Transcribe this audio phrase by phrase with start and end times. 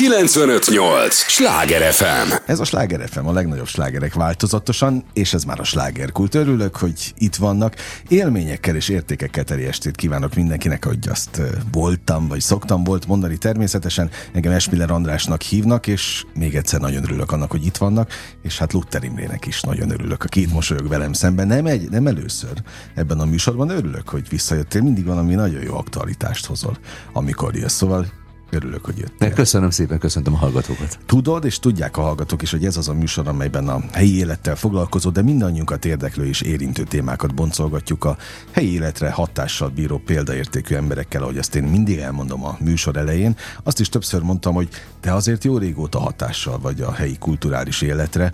[0.00, 1.14] 958!
[1.14, 2.32] Sláger FM!
[2.46, 6.34] Ez a Sláger FM, a legnagyobb slágerek változatosan, és ez már a slágerkult.
[6.34, 7.74] Örülök, hogy itt vannak.
[8.08, 11.40] Élményekkel és értékekkel teli estét kívánok mindenkinek, hogy azt
[11.72, 14.10] voltam, vagy szoktam volt mondani természetesen.
[14.32, 18.10] Engem Esmiller Andrásnak hívnak, és még egyszer nagyon örülök annak, hogy itt vannak,
[18.42, 21.46] és hát Luther Imrének is nagyon örülök, aki itt mosolyog velem szemben.
[21.46, 22.62] Nem, egy, nem először
[22.94, 24.82] ebben a műsorban, örülök, hogy visszajöttél.
[24.82, 26.78] Mindig valami nagyon jó aktualitást hozol,
[27.12, 27.76] amikor jössz.
[27.76, 28.19] Szóval
[28.50, 29.32] Örülök, hogy jöttél.
[29.32, 30.98] Köszönöm szépen, köszöntöm a hallgatókat.
[31.06, 34.56] Tudod, és tudják a hallgatók is, hogy ez az a műsor, amelyben a helyi élettel
[34.56, 38.16] foglalkozó, de mindannyiunkat érdeklő és érintő témákat boncolgatjuk a
[38.50, 43.36] helyi életre hatással bíró példaértékű emberekkel, ahogy azt én mindig elmondom a műsor elején.
[43.62, 44.68] Azt is többször mondtam, hogy
[45.00, 48.32] te azért jó régóta hatással vagy a helyi kulturális életre.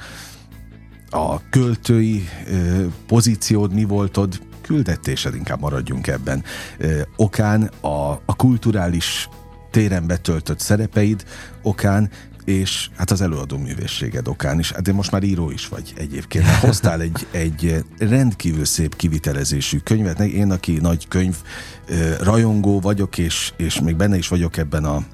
[1.10, 2.29] A költői
[3.07, 6.45] pozíciód mi voltod, küldetésed, inkább maradjunk ebben.
[7.16, 9.29] Okán a, a kulturális
[9.70, 11.25] téren betöltött szerepeid
[11.62, 12.11] okán,
[12.47, 14.73] és hát az előadó művészséged okán is.
[14.73, 16.46] Hát de most már író is vagy egyébként.
[16.46, 20.21] Hoztál egy, egy rendkívül szép kivitelezésű könyvet.
[20.21, 21.37] Én, aki nagy könyv
[22.21, 25.05] rajongó vagyok, és, és még benne is vagyok ebben a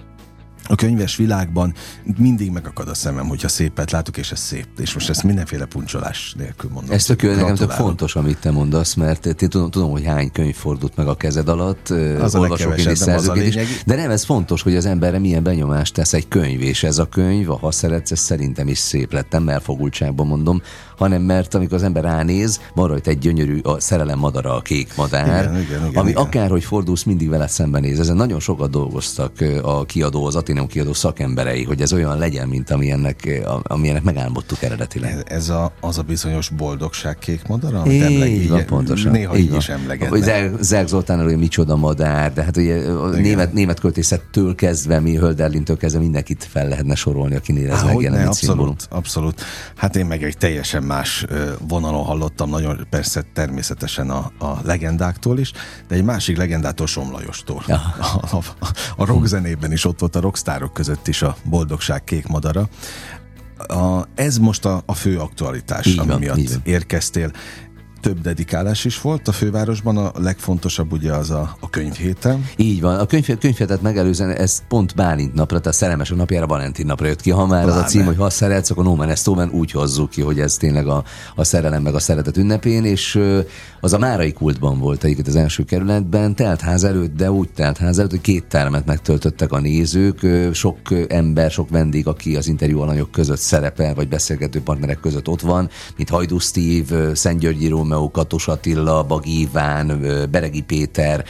[0.65, 1.75] a könyves világban
[2.17, 4.67] mindig megakad a szemem, hogyha szépet látok, és ez szép.
[4.79, 6.95] És most ezt mindenféle puncsolás nélkül mondom.
[6.95, 10.55] Ez tök nekem tök fontos, amit te mondasz, mert én tudom, tudom, hogy hány könyv
[10.55, 11.89] fordult meg a kezed alatt,
[12.21, 13.83] az olvasok én is szerzőként is.
[13.87, 17.05] De nem, ez fontos, hogy az emberre milyen benyomást tesz egy könyv, és ez a
[17.05, 20.63] könyv, ha szeretsz, ez szerintem is szép lett, nem elfogultságban mondom,
[21.03, 24.97] hanem mert amikor az ember ránéz, van rajta egy gyönyörű a szerelem madara, a kék
[24.97, 26.23] madár, igen, igen, igen, ami igen.
[26.23, 28.01] akárhogy fordulsz, mindig vele szembenéz.
[28.01, 32.71] Ezen nagyon sokat dolgoztak a kiadó, az Ateneum kiadó szakemberei, hogy ez olyan legyen, mint
[32.71, 35.25] amilyennek, amilyennek megálmodtuk eredetileg.
[35.27, 39.13] Ez, a, az a bizonyos boldogság kék madara, amit így emleg, van, pontosan.
[39.13, 40.59] Néha így, így is emlegetnek.
[40.61, 45.77] Zerg Zoltán, hogy micsoda madár, de hát ugye a német, német költészettől kezdve, mi Hölderlintől
[45.77, 48.27] kezdve mindenkit fel lehetne sorolni, akinél ez megjelent.
[48.27, 49.43] Abszolút, abszolút.
[49.77, 51.27] Hát én meg egy teljesen más
[51.69, 55.53] vonalon hallottam, nagyon persze természetesen a, a legendáktól is,
[55.89, 57.63] de egy másik legendától Somlajostól.
[57.67, 57.95] Ja.
[57.99, 58.43] A, a,
[58.97, 62.69] a rock zenében is ott volt a rockstárok között is a boldogság kék madara.
[63.69, 67.31] A, ez most a, a fő aktualitás, így ami van, miatt érkeztél
[68.03, 72.49] több dedikálás is volt a fővárosban, a legfontosabb ugye az a, a könyvhéten.
[72.57, 77.07] Így van, a könyv, könyvhétet megelőzően ez pont Bálint napra, tehát Szerelmesek napjára, Valentin napra
[77.07, 77.31] jött ki.
[77.31, 77.79] Ha már Pláne.
[77.79, 80.57] az a cím, hogy ha szeretsz, akkor No Man Stomen úgy hozzuk ki, hogy ez
[80.57, 81.05] tényleg a,
[81.35, 83.21] a szerelem meg a szeretet ünnepén, és
[83.81, 88.11] az a Márai kultban volt egyébként az első kerületben, teltház előtt, de úgy teltház előtt,
[88.11, 93.39] hogy két termet megtöltöttek a nézők, sok ember, sok vendég, aki az interjú alanyok között
[93.39, 99.03] szerepel, vagy beszélgető partnerek között ott van, mint Hajdú Steve, Szent Györgyi Rómeó, Katos Attila,
[99.03, 101.25] Bagi Iván, Beregi Péter,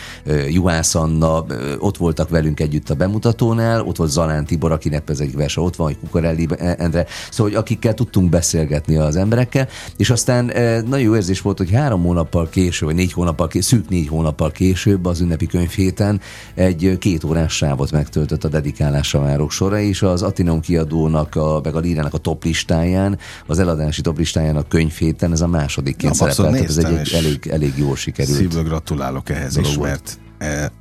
[0.49, 1.45] Juhász Anna,
[1.79, 5.77] ott voltak velünk együtt a bemutatónál, ott volt Zalán Tibor, akinek ez egy verse ott
[5.77, 10.45] van, hogy Kukorelli Endre, szóval hogy akikkel tudtunk beszélgetni az emberekkel, és aztán
[10.87, 14.51] nagyon jó érzés volt, hogy három hónappal később, vagy négy hónappal később, szűk négy hónappal
[14.51, 16.21] később az ünnepi könyvhéten
[16.55, 21.75] egy két órás sávot megtöltött a dedikálásra várok sora, és az Atinon kiadónak, a, meg
[21.75, 26.52] a Lírának a top listáján, az eladási top listáján a könyvhéten, ez a másodikként szerepelt
[26.59, 28.37] ez egy, egy elég, elég jól sikerült.
[28.37, 29.89] Szívből gratulálok ehhez is, volt.
[29.89, 30.73] mert e,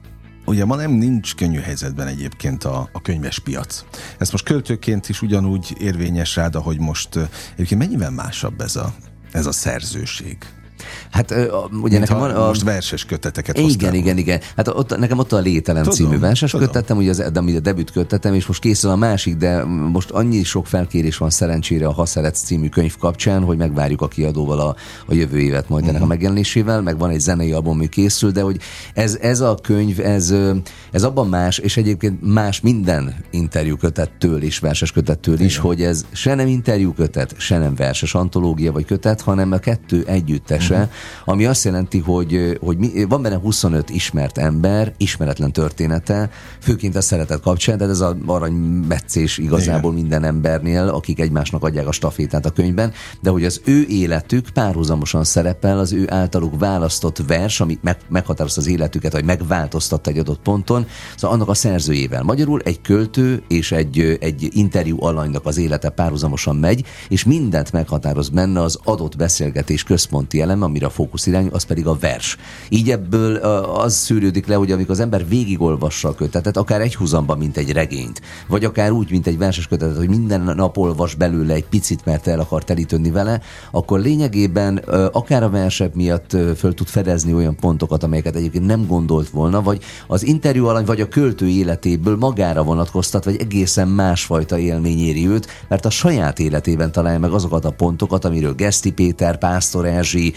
[0.45, 3.85] Ugye ma nem nincs könnyű helyzetben egyébként a, a könyves piac.
[4.17, 7.19] Ez most költőként is ugyanúgy érvényes rád, ahogy most
[7.53, 8.93] egyébként mennyivel másabb ez a,
[9.31, 10.37] ez a szerzőség?
[11.11, 11.35] Hát
[11.81, 12.31] ugye nekem van...
[12.31, 12.47] A...
[12.47, 13.93] Most verses köteteket Igen, hoztál.
[13.93, 14.39] igen, igen.
[14.55, 16.67] Hát ott, nekem ott a Lételem tudom, című verses tudom.
[16.67, 20.43] kötetem, ugye az, de a debüt kötetem, és most készül a másik, de most annyi
[20.43, 24.75] sok felkérés van szerencsére a Ha Szeretsz című könyv kapcsán, hogy megvárjuk a kiadóval a,
[25.05, 25.87] a jövő évet majd uh-huh.
[25.89, 26.07] ennek a mhm.
[26.07, 28.59] megjelenésével, meg van egy zenei album, ami készül, de hogy
[28.93, 30.33] ez, ez a könyv, ez,
[30.91, 35.65] ez abban más, és egyébként más minden interjú kötettől és verses kötettől is, igen.
[35.65, 40.03] hogy ez se nem interjú kötet, se nem verses antológia vagy kötet, hanem a kettő
[40.07, 40.89] együttes uh-huh.
[41.25, 47.01] ami azt jelenti, hogy, hogy mi, van benne 25 ismert ember, ismeretlen története, főként a
[47.01, 50.03] szeretet kapcsán, de ez az aranymetszés igazából Igen.
[50.03, 55.23] minden embernél, akik egymásnak adják a stafétát a könyvben, de hogy az ő életük párhuzamosan
[55.23, 60.41] szerepel, az ő általuk választott vers, ami meg, meghatározta az életüket, vagy megváltoztatta egy adott
[60.41, 60.80] ponton,
[61.15, 62.23] szóval annak a szerzőjével.
[62.23, 68.29] Magyarul egy költő és egy, egy interjú alanynak az élete párhuzamosan megy, és mindent meghatároz
[68.29, 72.37] benne az adott beszélgetés központi eleme, amire a fókusz irány, az pedig a vers.
[72.69, 77.37] Így ebből az szűrődik le, hogy amikor az ember végigolvassa a kötetet, akár egy húzamban,
[77.37, 81.53] mint egy regényt, vagy akár úgy, mint egy verses kötetet, hogy minden nap olvas belőle
[81.53, 83.41] egy picit, mert el akar telítődni vele,
[83.71, 84.77] akkor lényegében
[85.11, 89.81] akár a versek miatt föl tud fedezni olyan pontokat, amelyeket egyébként nem gondolt volna, vagy
[90.07, 95.47] az interjú alany, vagy a költő életéből magára vonatkoztat, vagy egészen másfajta élmény éri őt,
[95.67, 100.33] mert a saját életében találja meg azokat a pontokat, amiről Geszti Péter, Pásztor Erzsi,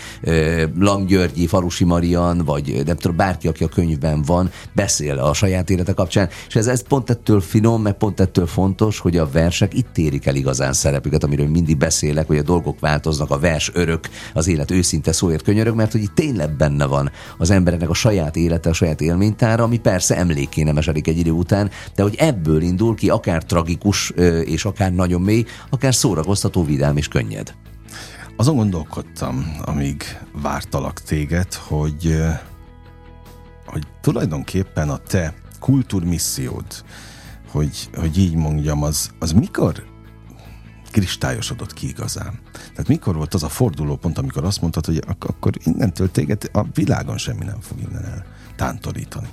[0.78, 5.92] Langgyörgyi, Falusi Marian, vagy nem tudom, bárki, aki a könyvben van, beszél a saját élete
[5.92, 9.98] kapcsán, és ez, ez pont ettől finom, meg pont ettől fontos, hogy a versek itt
[9.98, 14.46] érik el igazán szerepüket, amiről mindig beszélek, hogy a dolgok változnak, a vers örök, az
[14.46, 18.68] élet őszinte szóért könyörög, mert hogy itt tényleg benne van az embernek a saját élete,
[18.68, 22.94] a saját élménytára, ami persze emléké nem esedik egy idő után, de hogy ebből indul
[22.94, 24.10] ki akár tragikus,
[24.44, 27.54] és akár nagyon mély, akár szórakoztató, vidám és könnyed.
[28.36, 30.02] Azon gondolkodtam, amíg
[30.42, 32.16] vártalak téged, hogy,
[33.66, 36.84] hogy tulajdonképpen a te kultúrmissziód,
[37.50, 39.84] hogy, hogy így mondjam, az, az mikor
[40.90, 42.38] kristályosodott ki igazán?
[42.52, 46.62] Tehát mikor volt az a fordulópont, amikor azt mondtad, hogy ak- akkor innentől téged a
[46.74, 48.24] világon semmi nem fog innen el
[48.56, 49.28] tántorítani?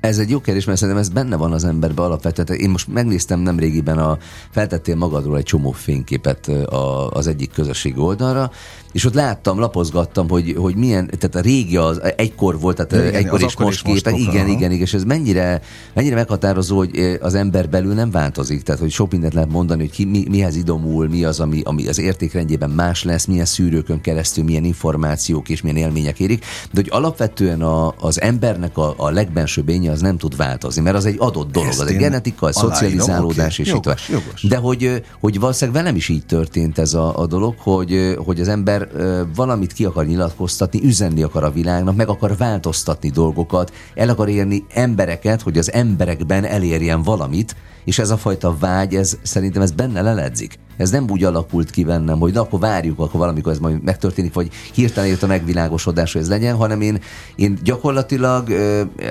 [0.00, 2.60] Ez egy jó kérdés, mert szerintem ez benne van az emberben alapvetően.
[2.60, 4.18] Én most megnéztem nem régiben a,
[4.50, 8.50] feltettél magadról egy csomó fényképet a, az egyik közösség oldalra,
[8.92, 13.14] és ott láttam, lapozgattam, hogy, hogy milyen, tehát a régi az egykor volt, tehát igen,
[13.14, 15.60] egykor és most képek, igen, igen, igen, és ez mennyire,
[15.94, 19.90] mennyire meghatározó, hogy az ember belül nem változik, tehát hogy sok mindent lehet mondani, hogy
[19.90, 24.44] ki, mi, mihez idomul, mi az, ami, ami az értékrendjében más lesz, milyen szűrőkön keresztül,
[24.44, 29.68] milyen információk és milyen élmények érik, de hogy alapvetően a, az embernek a, a legbensőbb
[29.68, 32.54] énye az nem tud változni, mert az egy adott dolog, Ezt az egy genetika, egy
[32.54, 33.72] szocializálódás, okay.
[33.72, 34.42] és itt jogos.
[34.42, 38.48] De hogy, hogy valószínűleg velem is így történt ez a, a dolog, hogy, hogy az
[38.48, 38.88] ember ember
[39.34, 44.64] valamit ki akar nyilatkoztatni, üzenni akar a világnak, meg akar változtatni dolgokat, el akar érni
[44.74, 50.02] embereket, hogy az emberekben elérjen valamit, és ez a fajta vágy, ez szerintem ez benne
[50.02, 50.58] leledzik.
[50.80, 54.34] Ez nem úgy alakult ki bennem, hogy na, akkor várjuk, akkor valamikor ez majd megtörténik,
[54.34, 57.00] vagy hirtelen jött a megvilágosodás, hogy ez legyen, hanem én,
[57.36, 58.48] én gyakorlatilag,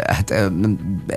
[0.06, 0.52] hát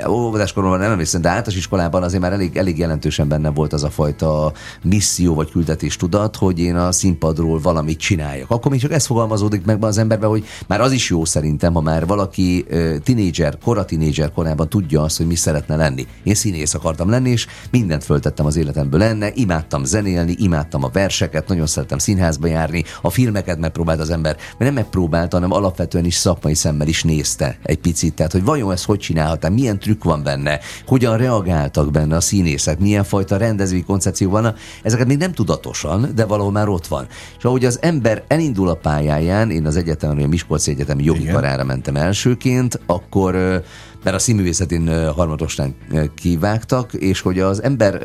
[0.09, 3.91] óvodáskoromban nem emlékszem, de általános iskolában azért már elég, elég jelentősen benne volt az a
[3.91, 4.53] fajta
[4.83, 8.51] misszió vagy küldetés tudat, hogy én a színpadról valamit csináljak.
[8.51, 11.81] Akkor még csak ez fogalmazódik meg az emberben, hogy már az is jó szerintem, ha
[11.81, 12.67] már valaki
[13.03, 16.07] tinédzser, kora tinédzser korában tudja azt, hogy mi szeretne lenni.
[16.23, 21.49] Én színész akartam lenni, és mindent föltettem az életemből lenne, imádtam zenélni, imádtam a verseket,
[21.49, 26.15] nagyon szerettem színházba járni, a filmeket megpróbált az ember, mert nem megpróbálta, hanem alapvetően is
[26.15, 28.15] szakmai szemmel is nézte egy picit.
[28.15, 32.79] Tehát, hogy vajon ezt hogy csinálhatnám, milyen trükk van benne, hogyan reagáltak benne a színészek,
[32.79, 37.07] milyen fajta rendezői koncepció van, ezeket még nem tudatosan, de valahol már ott van.
[37.39, 41.65] És ahogy az ember elindul a pályáján, én az egyetemen, a Miskolci Egyetemi jogi karára
[41.65, 43.63] mentem elsőként, akkor
[44.03, 45.75] mert a színművészetén harmadostán
[46.15, 48.03] kivágtak, és hogy az ember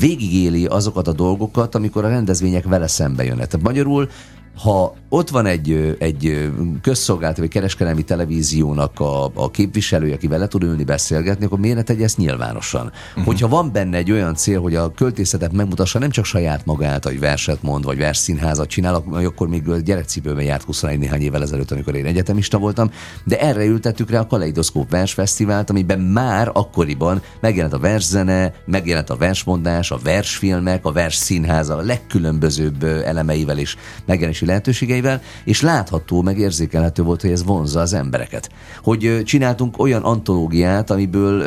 [0.00, 3.46] végigéli azokat a dolgokat, amikor a rendezvények vele szembe jönnek.
[3.46, 4.08] Tehát magyarul
[4.56, 6.50] ha ott van egy, egy
[6.82, 11.82] közszolgálati vagy kereskedelmi televíziónak a, a képviselője, aki vele tud ülni, beszélgetni, akkor miért ne
[11.82, 12.92] tegye ezt nyilvánosan?
[13.08, 13.24] Uh-huh.
[13.24, 17.20] Hogyha van benne egy olyan cél, hogy a költészetet megmutassa nem csak saját magát, hogy
[17.20, 22.06] verset mond, vagy versszínházat csinál, akkor még gyerekcipőben járt 21 néhány évvel ezelőtt, amikor én
[22.06, 22.90] egyetemista voltam,
[23.24, 29.16] de erre ültettük rá a Kaleidoszkóp versfesztivált, amiben már akkoriban megjelent a verszene, megjelent a
[29.16, 33.76] versmondás, a versfilmek, a versszínháza a legkülönbözőbb elemeivel és
[34.06, 35.04] megjelenési lehetőségeivel,
[35.44, 38.50] és látható, meg érzékelhető volt, hogy ez vonzza az embereket.
[38.82, 41.44] Hogy csináltunk olyan antológiát, amiből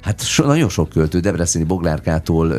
[0.00, 2.54] hát so, nagyon sok költő, Debreceni Boglárkától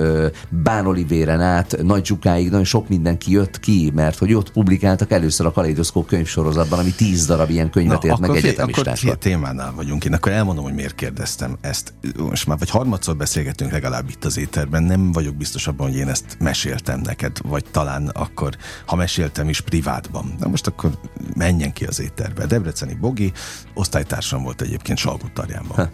[0.63, 5.45] Bán Olivéren át, Nagy Zsukáig nagyon sok mindenki jött ki, mert hogy ott publikáltak először
[5.45, 9.07] a Kaleidoszkóp könyvsorozatban, ami tíz darab ilyen könyvet ért meg egyetemistákra.
[9.07, 10.05] Akkor témánál vagyunk.
[10.05, 11.93] Én akkor elmondom, hogy miért kérdeztem ezt.
[12.17, 14.83] Most már vagy harmadszor beszélgetünk legalább itt az éterben.
[14.83, 19.61] Nem vagyok biztos abban, hogy én ezt meséltem neked, vagy talán akkor, ha meséltem is
[19.61, 20.16] privátban.
[20.39, 20.99] Na most akkor
[21.35, 22.45] menjen ki az étterbe.
[22.45, 23.31] Debreceni Bogi,
[23.73, 25.89] osztálytársam volt egyébként Salgótarjánban.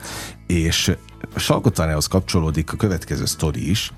[0.48, 0.96] És
[1.36, 3.92] Salgótarjához kapcsolódik a következő sztori is.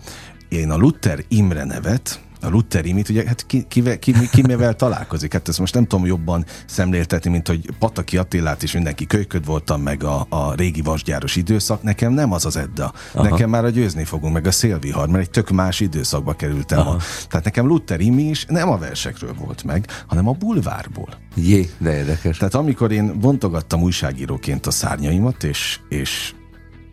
[0.49, 4.75] Én a Luther Imre nevet a Luther Imit, ugye hát ki, ki, ki, ki, mivel
[4.75, 5.33] találkozik?
[5.33, 9.81] Hát ezt most nem tudom jobban szemléltetni, mint hogy Pataki Attilát is mindenki kölyköd voltam,
[9.81, 11.83] meg a, a régi vasgyáros időszak.
[11.83, 12.93] Nekem nem az az Edda.
[13.13, 13.29] Aha.
[13.29, 16.87] Nekem már a győzni fogunk, meg a szélvihar, mert egy tök más időszakba kerültem.
[16.87, 16.97] A,
[17.27, 21.09] tehát nekem Luther Imi is nem a versekről volt meg, hanem a bulvárból.
[21.35, 22.37] Jé, de érdekes.
[22.37, 26.33] Tehát amikor én bontogattam újságíróként a szárnyaimat, és, és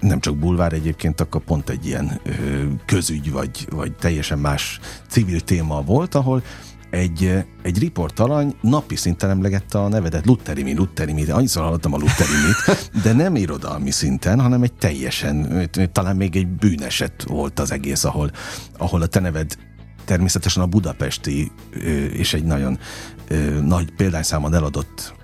[0.02, 2.20] nem csak bulvár egyébként, akkor pont egy ilyen
[2.86, 6.42] közügy, vagy, vagy teljesen más civil téma volt, ahol
[6.90, 13.12] egy, egy riportalany napi szinten emlegette a nevedet Lutterimi, Lutterimi, annyiszor hallottam a Lutterimit, de
[13.12, 18.30] nem irodalmi szinten, hanem egy teljesen, talán még egy bűneset volt az egész, ahol,
[18.78, 19.56] ahol a te neved
[20.04, 21.52] természetesen a budapesti
[22.12, 22.78] és egy nagyon
[23.64, 25.14] nagy példányszámon eladott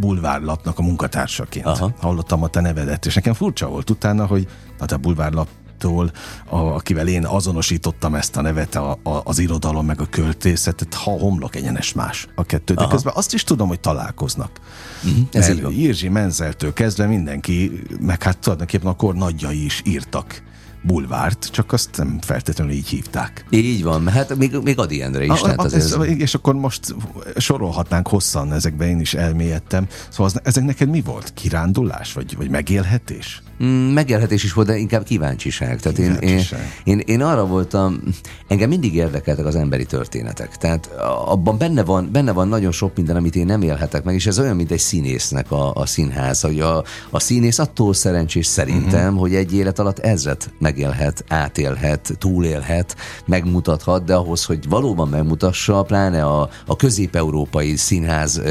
[0.00, 1.66] bulvárlapnak a munkatársaként.
[1.66, 1.90] Aha.
[2.00, 4.46] Hallottam a te nevedet, és nekem furcsa volt utána, hogy
[4.78, 6.12] hát a bulvárlap tól,
[6.48, 11.56] akivel én azonosítottam ezt a nevet, a, a, az irodalom meg a költészetet, ha homlok
[11.56, 12.74] egyenes más a kettő.
[12.74, 12.90] De Aha.
[12.90, 14.60] közben azt is tudom, hogy találkoznak.
[15.04, 20.42] Uh-huh, ez Irzsi Menzeltől kezdve mindenki, meg hát tulajdonképpen a kor nagyjai is írtak
[20.82, 23.44] bulvárt, csak azt nem feltétlenül így hívták.
[23.50, 25.30] Így van, hát még, még Adi Endre is.
[25.30, 26.18] A, tehát azért ez, ez...
[26.18, 26.94] És akkor most
[27.36, 29.86] sorolhatnánk hosszan, ezekben én is elmélyedtem.
[30.08, 31.32] Szóval az, ezek neked mi volt?
[31.34, 33.42] Kirándulás, vagy, vagy megélhetés?
[33.64, 35.80] Mm, megélhetés is volt, de inkább kíváncsiság.
[35.80, 36.60] Tehát kíváncsiság.
[36.84, 38.00] Én, én, én, én arra voltam,
[38.48, 40.56] engem mindig érdekeltek az emberi történetek.
[40.56, 40.90] Tehát
[41.26, 44.38] abban benne van, benne van nagyon sok minden, amit én nem élhetek meg, és ez
[44.38, 49.20] olyan, mint egy színésznek a, a színház, hogy a, a színész attól szerencsés szerintem, uh-huh.
[49.20, 52.96] hogy egy élet alatt ezret megélhet, átélhet, túlélhet,
[53.26, 58.42] megmutathat, de ahhoz, hogy valóban megmutassa, pláne a, a közép-európai színház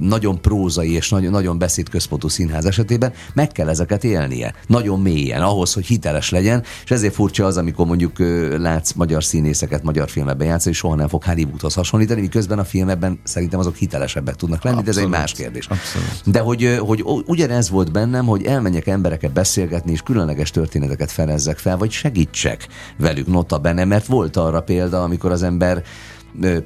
[0.00, 5.72] nagyon prózai és nagyon, nagyon beszédközpontú színház esetében meg kell ezeket élnie nagyon mélyen, ahhoz,
[5.72, 8.18] hogy hiteles legyen, és ezért furcsa az, amikor mondjuk
[8.58, 13.20] látsz magyar színészeket magyar filmekben játszani, és soha nem fog Hollywoodhoz hasonlítani, miközben a filmekben
[13.22, 14.94] szerintem azok hitelesebbek tudnak lenni, Abszolút.
[14.94, 15.66] de ez egy más kérdés.
[15.66, 16.30] Abszolút.
[16.30, 21.76] De hogy, hogy ugyanez volt bennem, hogy elmenjek embereket beszélgetni, és különleges történeteket felezzek fel,
[21.76, 22.66] vagy segítsek
[22.96, 25.82] velük nota benne, mert volt arra példa, amikor az ember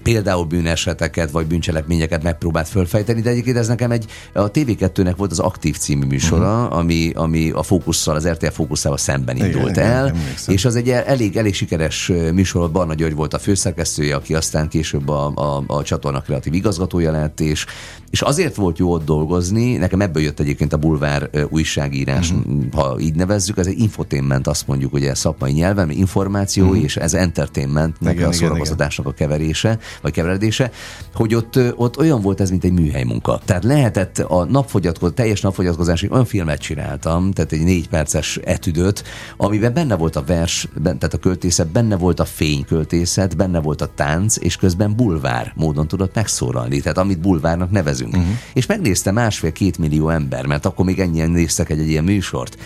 [0.03, 5.39] például bűneseteket vagy bűncselekményeket megpróbált fölfejteni, de egyébként ez nekem egy, a TV2-nek volt az
[5.39, 6.79] Aktív című műsora, uh-huh.
[6.79, 10.91] ami, ami a fókusszal, az RTL fókuszával szemben indult igen, el, igen, és az egy
[10.91, 15.83] elég, elég sikeres műsor, Barna György volt a főszerkesztője, aki aztán később a, a, a
[15.83, 17.67] csatorna kreatív igazgatója lett, és,
[18.11, 22.73] és azért volt jó ott dolgozni, nekem ebből jött egyébként a bulvár újságírás, uh-huh.
[22.73, 26.83] ha így nevezzük, ez egy infotainment, azt mondjuk, hogy ez szakmai nyelven, információ, uh-huh.
[26.83, 30.71] és ez entertainmentnek a szórakoztatásnak a keverés keverése, vagy keveredése,
[31.15, 33.41] hogy ott, ott olyan volt ez, mint egy műhely munka.
[33.45, 39.05] Tehát lehetett a napfogyatkozás, teljes napfogyatkozásig olyan filmet csináltam, tehát egy négy perces etüdöt,
[39.37, 43.91] amiben benne volt a vers, tehát a költészet, benne volt a fényköltészet, benne volt a
[43.95, 48.25] tánc, és közben bulvár módon tudott megszólalni, tehát amit bulvárnak nevezünk.
[48.29, 48.41] Uh-huh.
[48.53, 52.57] És megnézte másfél-két millió ember, mert akkor még ennyien néztek egy, egy ilyen műsort.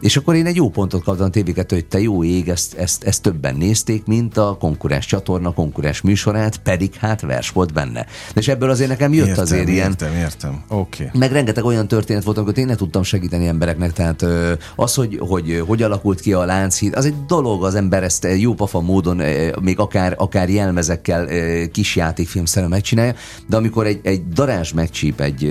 [0.00, 3.22] És akkor én egy jó pontot kaptam tv hogy te jó ég, ezt, ezt, ezt
[3.22, 8.06] többen nézték, mint a konkurens csatorna, konkurens műsorát, pedig hát vers volt benne.
[8.34, 9.88] És ebből azért nekem jött értem, azért ilyen...
[9.88, 11.04] Értem, értem, oké.
[11.04, 11.20] Okay.
[11.20, 14.26] Meg rengeteg olyan történet volt, amikor én ne tudtam segíteni embereknek, tehát
[14.76, 18.54] az, hogy, hogy hogy alakult ki a Lánchíd, az egy dolog, az ember ezt jó
[18.54, 19.22] pafa módon,
[19.60, 21.28] még akár, akár jelmezekkel
[21.72, 23.14] kis játékfilmszerűen megcsinálja,
[23.46, 25.44] de amikor egy, egy darázs megcsíp egy,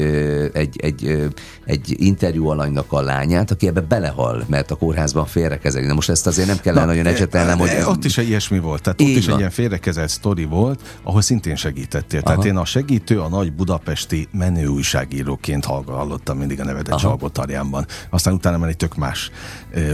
[0.54, 1.28] egy, egy,
[1.66, 5.86] egy interjú alanynak a lányát, aki ebbe belehal, hal, mert a kórházban félrekezeli.
[5.86, 7.70] Na most ezt azért nem kellene Na, nagyon ecsetelnem, hogy...
[7.86, 9.34] Ott is egy ilyesmi volt, tehát ott is van.
[9.34, 12.20] egy ilyen félrekezelt sztori volt, ahol szintén segítettél.
[12.20, 12.30] Aha.
[12.30, 17.86] Tehát én a segítő, a nagy budapesti menő újságíróként hallottam mindig a nevedet Csalgotarjánban.
[18.10, 19.32] Aztán utána már egy tök más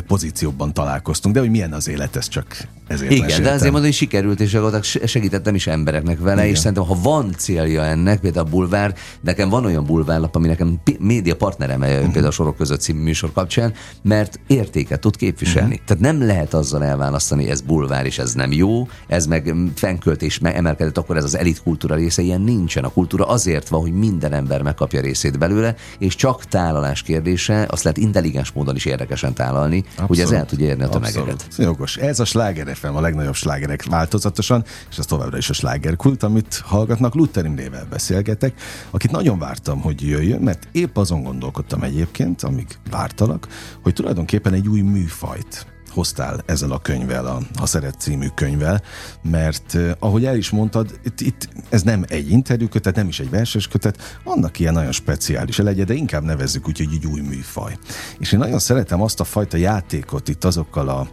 [0.08, 3.46] pozícióban találkoztunk, de hogy milyen az élet, ez csak ezért Igen, meséltem.
[3.46, 4.58] de azért mondom, hogy sikerült, és
[5.06, 6.54] segítettem is embereknek vele, Igen.
[6.54, 10.80] és szerintem, ha van célja ennek, például a bulvár, nekem van olyan bulvárlap, ami nekem
[11.00, 12.02] média partnerem uh-huh.
[12.02, 15.74] például a sorok között című műsor kapcsán, mert értéket tud képviselni.
[15.74, 15.86] Uh-huh.
[15.86, 20.56] Tehát nem lehet azzal elválasztani, ez bulvár, és ez nem jó, ez meg fenkölt meg
[20.56, 22.84] emelkedett, akkor ez az elit kultúra része, ilyen nincsen.
[22.84, 27.84] A kultúra azért van, hogy minden ember megkapja részét belőle, és csak tálalás kérdése, azt
[27.84, 30.08] lehet intelligens módon is érdekesen tálalni, Abszolút.
[30.08, 31.46] hogy ez el tudja érni a tömegeket.
[31.58, 31.98] Jogos.
[31.98, 36.62] Ez a sláger FM, a legnagyobb slágerek változatosan, és ez továbbra is a slágerkult, amit
[36.66, 37.16] hallgatnak.
[37.16, 38.54] Luther Imrével beszélgetek,
[38.92, 43.48] akit nagyon vártam, hogy jöjjön, mert épp azon gondolkodtam egyébként, amíg vártalak,
[43.84, 48.82] hogy tulajdonképpen egy új műfajt hoztál ezzel a könyvvel, a Ha Szeret című könyvvel,
[49.22, 53.68] mert ahogy el is mondtad, itt, itt ez nem egy interjúkötet, nem is egy verses
[53.68, 57.78] kötet, annak ilyen nagyon speciális legyen, de inkább nevezzük úgy, hogy egy új műfaj.
[58.20, 61.08] És én nagyon szeretem azt a fajta játékot itt azokkal a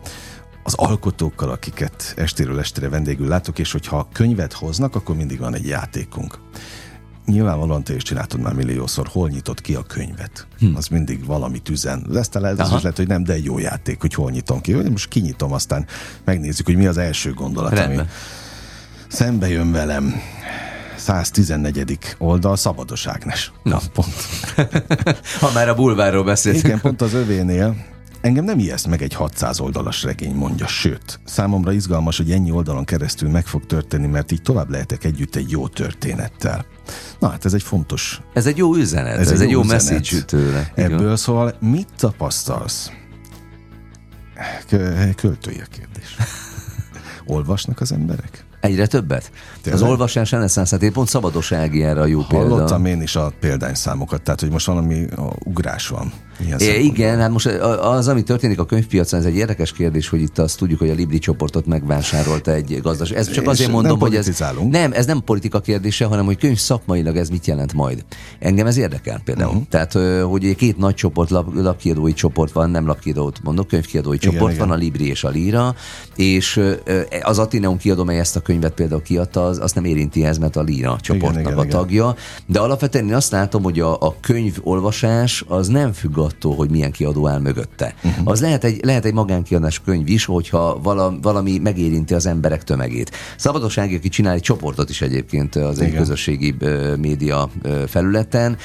[0.63, 5.67] az alkotókkal, akiket estéről estére vendégül látok, és hogyha könyvet hoznak, akkor mindig van egy
[5.67, 6.39] játékunk.
[7.31, 10.47] Nyilvánvalóan te is csináltad már milliószor, hol nyitott ki a könyvet.
[10.59, 10.77] Hm.
[10.77, 12.05] Az mindig valami üzen.
[12.09, 14.73] Lesz talán ez is lehet, hogy nem, de egy jó játék, hogy hol nyitom ki.
[14.73, 15.87] Most kinyitom, aztán
[16.25, 17.99] megnézzük, hogy mi az első gondolat, Rendben.
[17.99, 18.09] ami
[19.09, 20.15] szembe jön velem.
[20.97, 21.99] 114.
[22.19, 23.53] oldal, Szabados Ágnes.
[23.63, 24.15] Na, pont.
[25.41, 26.65] ha már a bulvárról beszéltünk.
[26.65, 27.77] Igen, pont az övénél
[28.21, 32.85] Engem nem ijeszt meg egy 600 oldalas regény, mondja, sőt, számomra izgalmas, hogy ennyi oldalon
[32.85, 36.67] keresztül meg fog történni, mert így tovább lehetek együtt egy jó történettel.
[37.19, 38.21] Na hát ez egy fontos...
[38.35, 40.73] Ez egy jó üzenet, ez, ez egy, jó, jó message tőle.
[40.75, 42.91] Ebből szóval mit tapasztalsz?
[45.17, 46.17] Költői a kérdés.
[47.27, 48.45] Olvasnak az emberek?
[48.61, 49.31] Egyre többet?
[49.63, 49.83] Tényleg?
[49.83, 52.55] Az olvasás reneszánszát, pont Szabados Ági erre a jó Hallottam példa.
[52.55, 55.07] Hallottam én is a példányszámokat, tehát hogy most valami
[55.45, 56.13] ugrás van.
[56.59, 57.47] É, igen, hát most
[57.81, 60.95] az, ami történik a könyvpiacon, ez egy érdekes kérdés, hogy itt azt tudjuk, hogy a
[60.95, 63.17] Libri csoportot megvásárolta egy gazdaság.
[63.17, 67.17] Ez csak azért mondom, hogy ez nem, ez nem politika kérdése, hanem hogy könyv szakmailag
[67.17, 68.05] ez mit jelent majd.
[68.39, 69.51] Engem ez érdekel például.
[69.51, 69.67] Uh-huh.
[69.69, 74.53] Tehát, hogy két nagy csoport, lap, lapkiadói csoport van, nem lapkiadót mondok, könyvkiadói igen, csoport
[74.53, 74.69] igen.
[74.69, 75.75] van, a Libri és a Lira,
[76.17, 76.61] és
[77.23, 80.57] az Atineum kiadó, mely ezt a könyvet például kiadta, az, azt nem érinti ez, mert
[80.57, 82.03] a Lira csoportnak igen, igen, a tagja.
[82.03, 82.17] Igen.
[82.47, 86.91] De alapvetően én azt látom, hogy a, a könyvolvasás az nem függ attól, hogy milyen
[86.91, 87.95] kiadó áll mögötte.
[88.05, 88.31] Uh-huh.
[88.31, 93.11] Az lehet egy, lehet egy magánkiadás könyv is, hogyha vala, valami megérinti az emberek tömegét.
[93.37, 96.55] Szabadossági, aki csinál egy csoportot is egyébként az egy közösségi
[96.99, 97.51] média
[97.87, 98.57] felületen,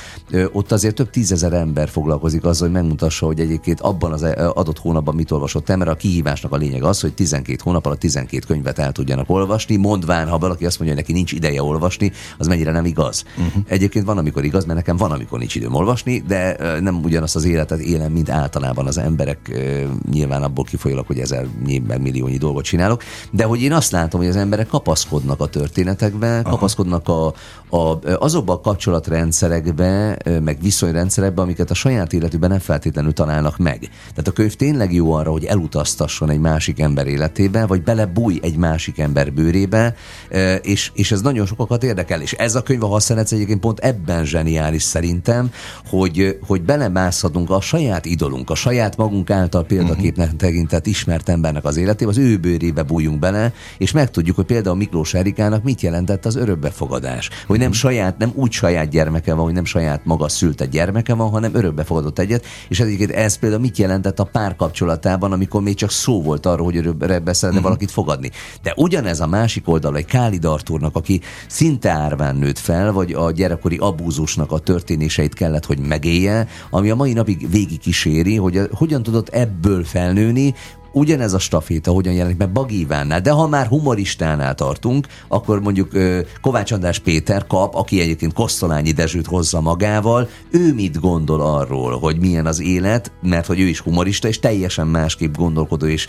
[0.51, 4.23] ott azért több tízezer ember foglalkozik azzal, hogy megmutassa, hogy egyébként abban az
[4.53, 7.99] adott hónapban mit olvasott el, mert a kihívásnak a lényeg az, hogy 12 hónap alatt
[7.99, 12.12] 12 könyvet el tudjanak olvasni, mondván, ha valaki azt mondja, hogy neki nincs ideje olvasni,
[12.38, 13.24] az mennyire nem igaz.
[13.38, 13.63] Uh-huh.
[13.67, 17.46] Egyébként van, amikor igaz, mert nekem van, amikor nincs időm olvasni, de nem ugyanazt az
[17.46, 19.60] életet élem, mint általában az emberek,
[20.12, 21.48] nyilván abból kifolyólag, hogy ezer
[21.88, 26.41] meg milliónyi dolgot csinálok, de hogy én azt látom, hogy az emberek kapaszkodnak a történetekbe,
[26.44, 27.34] kapaszkodnak a,
[27.70, 33.79] a, azokba a kapcsolatrendszerekbe, meg viszonyrendszerekbe, amiket a saját életükben nem feltétlenül találnak meg.
[34.10, 38.58] Tehát a könyv tényleg jó arra, hogy elutaztasson egy másik ember életébe, vagy belebúj egy
[38.58, 39.96] másik ember bőrébe,
[40.65, 42.22] és, és ez nagyon sokakat érdekel.
[42.22, 45.51] És ez a könyv, a használsz egyébként pont ebben zseniális szerintem,
[45.89, 50.39] hogy, hogy belemászhatunk a saját idolunk, a saját magunk által példaképnek uh-huh.
[50.39, 55.13] tekintett ismert embernek az életébe, az ő bőrébe bújjunk bele, és megtudjuk, hogy például Miklós
[55.13, 57.29] Erikának mit jelentett az örökbefogadás.
[57.48, 57.81] Hogy nem uh-huh.
[57.81, 62.19] saját, nem úgy saját gyermeke van, hogy nem saját maga szülte gyermeke van, hanem örökbefogadott
[62.19, 66.65] egyet, és egyébként ez például mit jelentett a párkapcsolatában, amikor még csak szó volt arról,
[66.65, 67.62] hogy örökbe szeretne uh-huh.
[67.62, 68.31] valakit fogadni.
[68.63, 73.31] De ugyanez a másik oldal, egy Kálid Artúrnak, aki szinte árván nőtt fel, vagy a
[73.31, 79.03] gyerekkori abúzusnak a történéseit kellett, hogy megélje, ami a mai napig végig kíséri, hogy hogyan
[79.03, 80.53] tudott ebből felnőni,
[80.95, 85.91] ugyanez a staféta hogyan jelenik meg Bagi Ivánnál, de ha már humoristánál tartunk, akkor mondjuk
[86.41, 92.20] Kovács András Péter kap, aki egyébként Kosztolányi Dezsőt hozza magával, ő mit gondol arról, hogy
[92.20, 96.07] milyen az élet, mert hogy ő is humorista, és teljesen másképp gondolkodó és,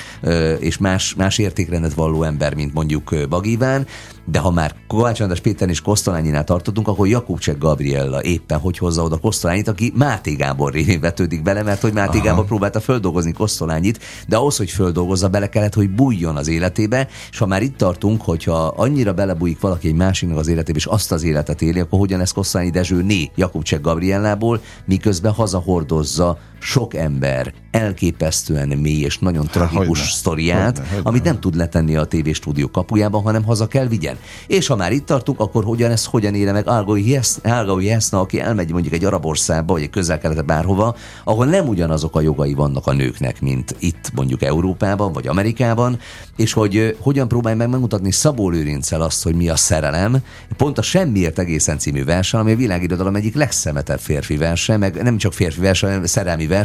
[0.59, 3.87] és más, más értékrendet valló ember, mint mondjuk Bagi Iván,
[4.25, 9.03] de ha már Kovács András Péter és Kosztolányinál tartottunk, akkor Jakubcsek Gabriella éppen hogy hozza
[9.03, 12.27] oda Kosztolányit, aki Máté Gábor révén vetődik bele, mert hogy Máté Aha.
[12.27, 17.39] Gábor próbálta földolgozni Kosztolányit, de ahhoz, hogy földolgozza, bele kellett, hogy bújjon az életébe, és
[17.39, 21.23] ha már itt tartunk, hogyha annyira belebújik valaki egy másiknak az életébe, és azt az
[21.23, 28.69] életet éli, akkor hogyan ez Kosztolányi Dezső né Jakubcsek Gabriellából, miközben hazahordozza sok ember elképesztően
[28.69, 31.09] mély és nagyon tragikus hogyne, sztoriát, hogyne, hogyne.
[31.09, 34.17] amit nem tud letenni a tévéstúdió kapujában, hanem haza kell vigyen.
[34.47, 38.73] És ha már itt tartunk, akkor hogyan ez hogyan éle meg Algaui Heszna, aki elmegy
[38.73, 42.93] mondjuk egy arab országba, vagy egy közel bárhova, ahol nem ugyanazok a jogai vannak a
[42.93, 45.99] nőknek, mint itt mondjuk Európában, vagy Amerikában,
[46.37, 50.19] és hogy hogyan próbálj meg megmutatni Szabó Lőrincel azt, hogy mi a szerelem,
[50.57, 55.17] pont a Semmiért egészen című verse, ami a világirodalom egyik legszemetebb férfi verse, meg nem
[55.17, 56.56] csak férfi verse, hanem szerelmi verse,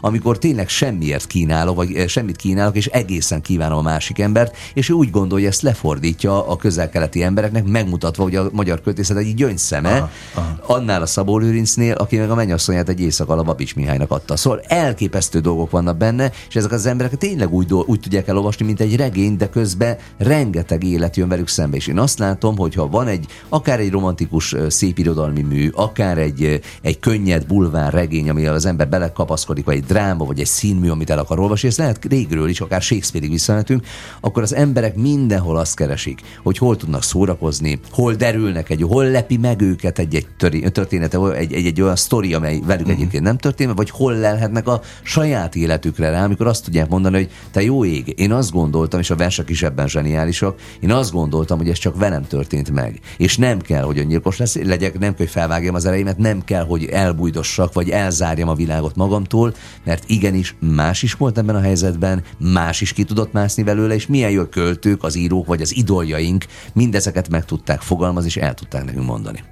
[0.00, 4.88] amikor tényleg semmiért kínálok, vagy eh, semmit kínálok, és egészen kívánom a másik embert, és
[4.88, 9.34] ő úgy gondolja, hogy ezt lefordítja a közel-keleti embereknek, megmutatva, hogy a magyar költészet egy
[9.34, 10.56] gyöngyszeme, aha, aha.
[10.66, 14.36] annál a Szabó Lőrincnél, aki meg a mennyasszonyát egy éjszak alatt Babics Mihálynak adta.
[14.36, 18.80] Szóval elképesztő dolgok vannak benne, és ezek az emberek tényleg úgy, úgy tudják elolvasni, mint
[18.80, 21.76] egy regény, de közben rengeteg élet jön velük szembe.
[21.76, 26.18] És én azt látom, hogy ha van egy, akár egy romantikus szép irodalmi mű, akár
[26.18, 28.88] egy, egy könnyed bulvár regény, amivel az ember
[29.26, 32.60] belekapaszkodik, vagy egy dráma, vagy egy színmű, amit el akar olvasni, ezt lehet régről is,
[32.60, 33.86] akár Shakespeare-ig visszamentünk,
[34.20, 39.36] akkor az emberek mindenhol azt keresik, hogy hol tudnak szórakozni, hol derülnek egy, hol lepi
[39.36, 40.26] meg őket egy-egy
[40.72, 42.98] története, egy, egy, egy olyan sztori, amely velük uh-huh.
[42.98, 47.30] egyébként nem történt, vagy hol lelhetnek a saját életükre rá, amikor azt tudják mondani, hogy
[47.50, 51.58] te jó ég, én azt gondoltam, és a versek is ebben zseniálisak, én azt gondoltam,
[51.58, 53.00] hogy ez csak velem történt meg.
[53.16, 56.64] És nem kell, hogy öngyilkos lesz, legyek, nem kell, hogy felvágjam az ereimet, nem kell,
[56.64, 62.22] hogy elbújdossak, vagy elzárjam a világot magamtól, mert igenis más is volt ebben a helyzetben,
[62.38, 66.44] más is ki tudott mászni belőle, és milyen jó költők, az írók, vagy az idoljaink
[66.72, 69.44] mindezeket meg tudták fogalmazni, és el tudták nekünk mondani.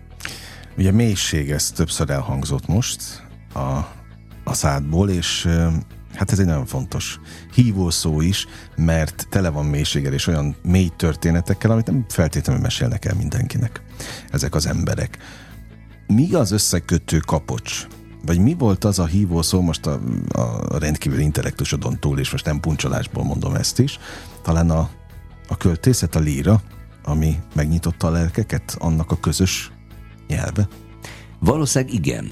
[0.79, 3.23] Ugye mélység, ez többször elhangzott most
[3.55, 3.61] a,
[4.45, 5.49] a szádból, és
[6.15, 7.21] Hát ez egy nagyon fontos
[7.55, 8.47] hívó szó is,
[8.77, 13.83] mert tele van mélységgel és olyan mély történetekkel, amit nem feltétlenül mesélnek el mindenkinek
[14.31, 15.19] ezek az emberek.
[16.07, 17.87] Mi az összekötő kapocs?
[18.27, 20.01] Vagy mi volt az a hívó szó, most a,
[20.33, 23.99] a rendkívül intellektusodon túl, és most nem puncsolásból mondom ezt is,
[24.43, 24.91] talán a,
[25.49, 26.63] a költészet, a líra,
[27.05, 29.73] ami megnyitotta a lelkeket, annak a közös
[30.29, 30.69] nyelve?
[31.39, 32.31] Valószínűleg igen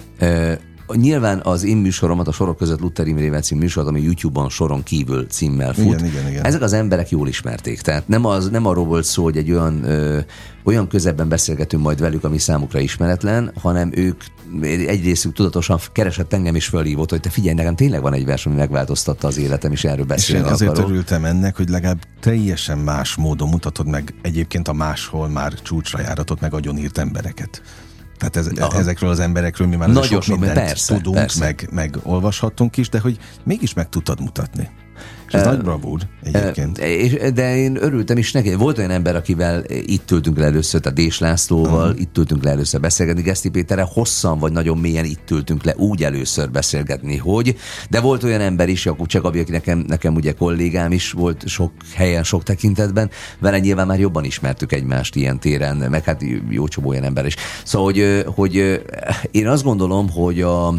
[0.95, 5.27] nyilván az én műsoromat, a sorok között Luther Imrével című műsorot, ami YouTube-on soron kívül
[5.27, 5.85] címmel fut.
[5.85, 6.45] Igen, igen, igen.
[6.45, 7.81] Ezek az emberek jól ismerték.
[7.81, 10.19] Tehát nem, az, nem arról volt szó, hogy egy olyan, ö,
[10.65, 14.23] olyan közebben beszélgetünk majd velük, ami számukra ismeretlen, hanem ők
[14.63, 18.47] egy részük tudatosan keresett engem is fölhívott, hogy te figyelj, nekem tényleg van egy vers,
[18.47, 20.91] ami megváltoztatta az életem, és erről beszélni és én azért akarok.
[20.91, 26.41] örültem ennek, hogy legalább teljesen más módon mutatod meg egyébként a máshol már csúcsra járatott,
[26.41, 27.63] meg agyonírt embereket.
[28.31, 28.79] Tehát ez, Aha.
[28.79, 31.45] ezekről az emberekről mi már Nagyon sok, mindent persze, tudunk, persze.
[31.45, 34.71] Meg, meg olvashattunk is, de hogy mégis meg tudtad mutatni.
[35.29, 36.79] És ez uh, nagy bravúr egyébként.
[36.79, 38.55] Uh, de én örültem is neki.
[38.55, 42.01] Volt olyan ember, akivel itt ültünk le először, a Dés Lászlóval, uh-huh.
[42.01, 46.03] itt ültünk le először beszélgetni, Geszti Péterre hosszan vagy nagyon mélyen itt ültünk le úgy
[46.05, 47.57] először beszélgetni, hogy,
[47.91, 51.73] de volt olyan ember is, Jakub Csekabi, aki nekem, nekem ugye kollégám is volt sok
[51.95, 56.89] helyen, sok tekintetben, vele nyilván már jobban ismertük egymást ilyen téren, meg hát jó csomó
[56.89, 57.37] olyan ember is.
[57.65, 58.83] Szóval, hogy, hogy
[59.31, 60.75] én azt gondolom, hogy a,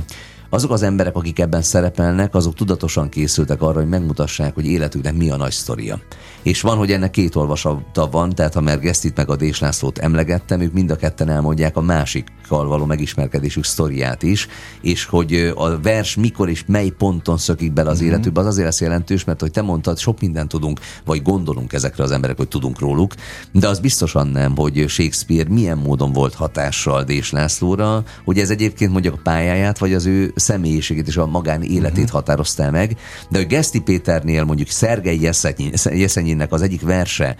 [0.54, 5.30] azok az emberek, akik ebben szerepelnek, azok tudatosan készültek arra, hogy megmutassák, hogy életüknek mi
[5.30, 6.00] a nagy sztoria.
[6.44, 9.98] És van, hogy ennek két olvasata van, tehát ha már Gesztit meg a Dés Lászlót
[9.98, 14.48] emlegettem, ők mind a ketten elmondják a másikkal való megismerkedésük sztoriát is,
[14.82, 18.08] és hogy a vers mikor és mely ponton szökik bele az mm-hmm.
[18.08, 22.04] életükbe, az azért lesz jelentős, mert hogy te mondtad, sok mindent tudunk, vagy gondolunk ezekre
[22.04, 23.14] az emberek, hogy tudunk róluk,
[23.52, 28.92] de az biztosan nem, hogy Shakespeare milyen módon volt hatással Dés Lászlóra, hogy ez egyébként
[28.92, 32.10] mondjuk a pályáját, vagy az ő személyiségét és a magán életét uh-huh.
[32.10, 32.98] határozta meg,
[33.30, 35.20] de hogy Geszti Péternél mondjuk Szergei
[36.34, 37.36] Jeszenyinnek az egyik verse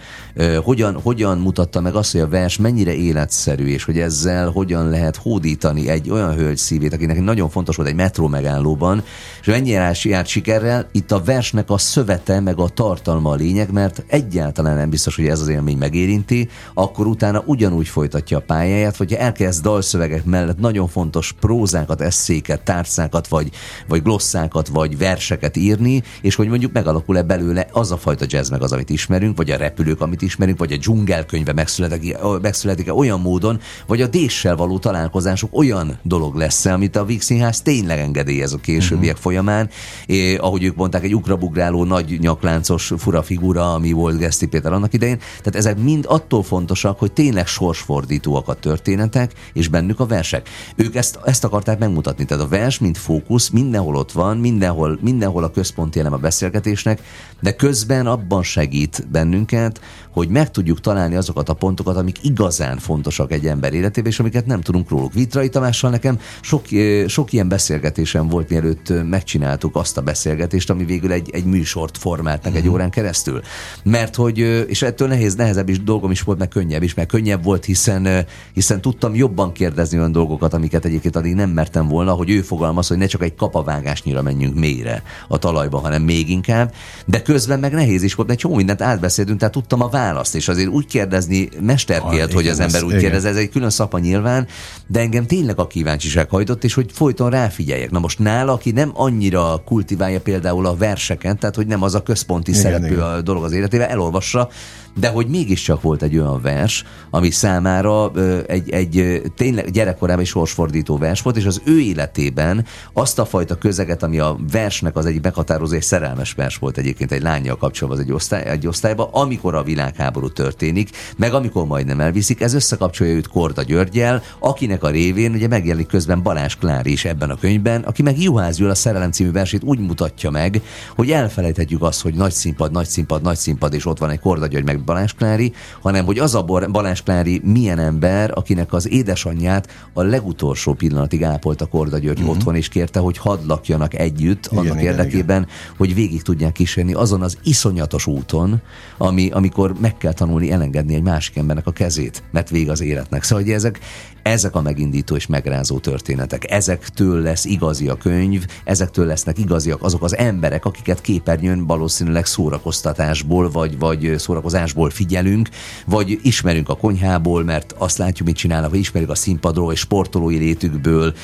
[0.62, 5.16] hogyan, hogyan mutatta meg azt, hogy a vers mennyire életszerű, és hogy ezzel hogyan lehet
[5.16, 9.02] hódítani egy olyan hölgy szívét, akinek nagyon fontos volt egy metró megállóban,
[9.40, 14.04] és mennyire járt sikerrel, itt a versnek a szövete, meg a tartalma a lényeg, mert
[14.06, 19.18] egyáltalán nem biztos, hogy ez az élmény megérinti, akkor utána ugyanúgy folytatja a pályáját, hogyha
[19.18, 23.50] elkezd dalszövegek mellett nagyon fontos prózákat, eszéket, tárc tárcákat, vagy,
[23.88, 28.62] vagy glosszákat, vagy verseket írni, és hogy mondjuk megalakul-e belőle az a fajta jazz meg
[28.62, 33.60] az, amit ismerünk, vagy a repülők, amit ismerünk, vagy a dzsungelkönyve megszületik, megszületik olyan módon,
[33.86, 38.56] vagy a déssel való találkozások olyan dolog lesz amit a Víg Színház tényleg engedélyez a
[38.56, 39.22] későbbiek uh-huh.
[39.22, 39.70] folyamán.
[40.06, 44.92] É, ahogy ők mondták, egy ugrabugráló nagy nyakláncos fura figura, ami volt Geszti Péter annak
[44.92, 45.18] idején.
[45.18, 50.48] Tehát ezek mind attól fontosak, hogy tényleg sorsfordítóak a történetek, és bennük a versek.
[50.76, 52.24] Ők ezt, ezt akarták megmutatni.
[52.24, 57.02] Tehát a vers, mint fókusz, mindenhol ott van, mindenhol, mindenhol a központi elem a beszélgetésnek,
[57.40, 58.73] de közben abban segít
[59.06, 59.80] bennünket,
[60.14, 64.46] hogy meg tudjuk találni azokat a pontokat, amik igazán fontosak egy ember életében, és amiket
[64.46, 65.12] nem tudunk róluk.
[65.12, 66.64] Vitrai Tamással nekem sok,
[67.06, 72.44] sok ilyen beszélgetésem volt, mielőtt megcsináltuk azt a beszélgetést, ami végül egy, egy műsort formált
[72.44, 72.72] meg egy mhm.
[72.72, 73.42] órán keresztül.
[73.82, 77.44] Mert hogy, és ettől nehéz, nehezebb is dolgom is volt, meg könnyebb is, meg könnyebb
[77.44, 82.30] volt, hiszen, hiszen tudtam jobban kérdezni olyan dolgokat, amiket egyébként addig nem mertem volna, hogy
[82.30, 86.74] ő fogalmaz, hogy ne csak egy kapavágásnyira menjünk mélyre a talajba, hanem még inkább.
[87.06, 90.48] De közben meg nehéz is volt, mert jó mindent átbeszéltünk, tehát tudtam a választ, és
[90.48, 94.46] azért úgy kérdezni mesterkélt, ah, hogy az ember úgy kérdez, ez egy külön szapa nyilván,
[94.86, 97.90] de engem tényleg a kíváncsiság hajtott, és hogy folyton ráfigyeljek.
[97.90, 102.02] Na most nála, aki nem annyira kultiválja például a verseken, tehát hogy nem az a
[102.02, 103.04] központi igen, szereplő igen.
[103.04, 104.48] a dolog az életével, elolvassa,
[104.94, 108.12] de hogy mégiscsak volt egy olyan vers, ami számára
[108.46, 113.54] egy, egy tényleg gyerekkorában egy sorsfordító vers volt, és az ő életében azt a fajta
[113.54, 118.02] közeget, ami a versnek az egyik meghatározó, egy szerelmes vers volt egyébként egy lányjal kapcsolatban
[118.02, 123.14] az egy, osztály, egy osztályban, amikor a világháború történik, meg amikor majdnem elviszik, ez összekapcsolja
[123.14, 127.82] őt Korda Györgyel, akinek a révén ugye megjelenik közben Balázs Klári is ebben a könyvben,
[127.82, 130.62] aki meg Juhász a Szerelem című versét úgy mutatja meg,
[130.94, 134.46] hogy elfelejthetjük azt, hogy nagy színpad, nagy színpad, nagy színpad, és ott van egy Korda
[134.46, 139.68] György, meg Balázs Klári, hanem hogy az a Balázs Klári milyen ember, akinek az édesanyját
[139.92, 142.36] a legutolsó pillanatig ápolta Korda György uh-huh.
[142.36, 145.74] otthon, és kérte, hogy hadd lakjanak együtt, igen, annak igen, érdekében, igen.
[145.76, 148.60] hogy végig tudják kísérni azon az iszonyatos úton,
[148.98, 153.22] ami, amikor meg kell tanulni elengedni egy másik embernek a kezét, mert vég az életnek.
[153.22, 153.78] Szóval, hogy ezek,
[154.22, 156.50] ezek a megindító és megrázó történetek.
[156.50, 163.50] Ezektől lesz igazi a könyv, ezektől lesznek igaziak azok az emberek, akiket képernyőn valószínűleg szórakoztatásból
[163.50, 165.48] vagy, vagy szórakozásból adásból figyelünk,
[165.86, 170.38] vagy ismerünk a konyhából, mert azt látjuk, mit csinálnak, vagy ismerjük a színpadról, és sportolói
[170.38, 171.14] létükből,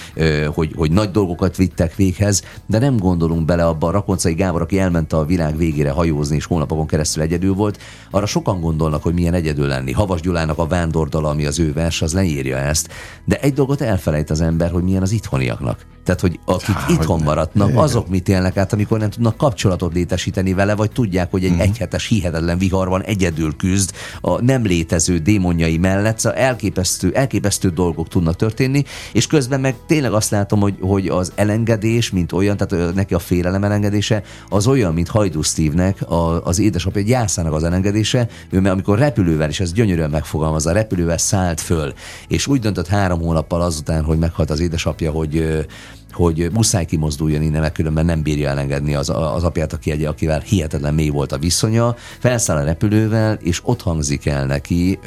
[0.55, 4.79] hogy, hogy nagy dolgokat vittek véghez, de nem gondolunk bele abba a Rakoncai Gábor, aki
[4.79, 7.79] elment a világ végére hajózni, és hónapokon keresztül egyedül volt,
[8.11, 9.93] arra sokan gondolnak, hogy milyen egyedül lenni.
[9.93, 12.89] Havas Gyulának a vándordala, ami az ő vers, az leírja ezt.
[13.25, 15.87] De egy dolgot elfelejt az ember, hogy milyen az itthoniaknak.
[16.05, 19.95] Tehát, hogy akik Há, itthon hogy maradnak, azok mit élnek át, amikor nem tudnak kapcsolatot
[19.95, 21.59] létesíteni vele, vagy tudják, hogy egy mm.
[21.59, 23.03] egyhetes hihetetlen viharban
[23.41, 26.19] egyedül küzd a nem létező démonjai mellett.
[26.19, 31.33] Szóval elképesztő, elképesztő dolgok tudnak történni, és közben meg tényleg azt látom, hogy, hogy az
[31.35, 36.05] elengedés, mint olyan, tehát neki a félelem elengedése, az olyan, mint Hajdú Steve-nek,
[36.45, 41.61] az édesapja gyászának az elengedése, ő mert amikor repülővel, és ez gyönyörűen megfogalmazza, repülővel szállt
[41.61, 41.93] föl,
[42.29, 45.67] és úgy döntött három hónappal azután, hogy meghalt az édesapja, hogy
[46.13, 50.41] hogy muszáj kimozduljon innen, mert különben nem bírja elengedni az, az apját, aki egy, akivel
[50.41, 51.95] hihetetlen mély volt a viszonya.
[52.19, 54.99] Felszáll a repülővel, és ott hangzik el neki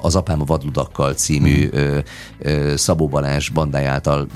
[0.00, 1.98] az Apám a vadludakkal című mm.
[2.74, 4.26] Szabó Balázs bandája által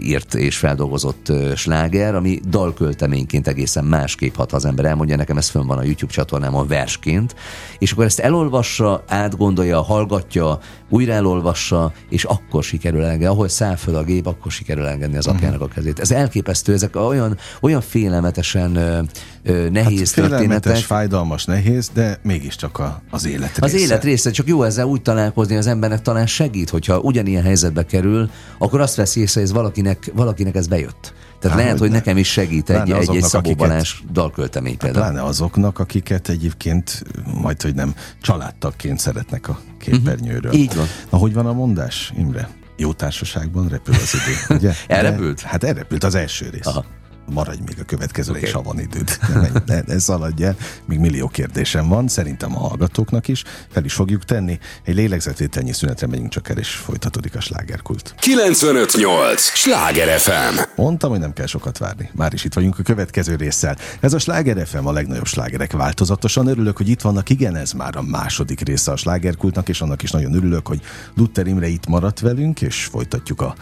[0.00, 4.84] írt és feldolgozott sláger, ami dalkölteményként egészen másképp hat az ember.
[4.84, 7.34] Elmondja nekem, ez fönn van a YouTube csatornámon versként,
[7.78, 10.58] és akkor ezt elolvassa, átgondolja, hallgatja,
[10.88, 13.26] újra elolvassa, és akkor sikerül elengedni.
[13.26, 15.98] Ahol száll föl a gép, akkor sikerül elengedni az apjának a kezét.
[15.98, 19.00] Ez elképesztő, ezek olyan, olyan félelmetesen ö,
[19.42, 20.76] ö, nehéz hát történetek.
[20.76, 23.64] fájdalmas, nehéz, de mégiscsak a, az élet része.
[23.64, 27.86] Az élet része, csak jó ezzel úgy találkozni, az embernek talán segít, hogyha ugyanilyen helyzetbe
[27.86, 31.14] kerül, akkor azt veszi észre, hogy ez valakinek, valakinek ez bejött.
[31.40, 35.04] Tehát hát, lehet, hogy, nekem is segít egy, egy, egy Szabó Balázs dalköltemény hát például.
[35.04, 37.02] Pláne azoknak, akiket egyébként
[37.40, 40.50] majd, hogy nem családtagként szeretnek a képernyőről.
[40.50, 40.58] Uh-huh.
[40.58, 40.86] Így van.
[41.10, 42.48] Na, hogy van a mondás, Imre?
[42.80, 44.72] Jó társaságban repül az idő, ugye?
[44.86, 45.40] elrepült?
[45.40, 46.66] hát elrepült az első rész.
[46.66, 46.84] Aha
[47.30, 48.48] maradj még a következőre okay.
[48.48, 49.18] is, ha van időd.
[49.34, 50.56] Ne, ne, ne szaladj el.
[50.84, 53.44] Még millió kérdésem van, szerintem a hallgatóknak is.
[53.70, 54.58] Fel is fogjuk tenni.
[54.84, 58.14] Egy lélegzetvételnyi szünetre megyünk csak el, és folytatódik a slágerkult.
[58.18, 59.42] 958!
[59.42, 60.60] Sláger FM!
[60.76, 62.10] Mondtam, hogy nem kell sokat várni.
[62.14, 63.76] Már is itt vagyunk a következő résszel.
[64.00, 66.46] Ez a Sláger FM a legnagyobb slágerek változatosan.
[66.46, 67.30] Örülök, hogy itt vannak.
[67.30, 70.80] Igen, ez már a második része a slágerkultnak, és annak is nagyon örülök, hogy
[71.14, 73.54] Luther Imre itt maradt velünk, és folytatjuk a,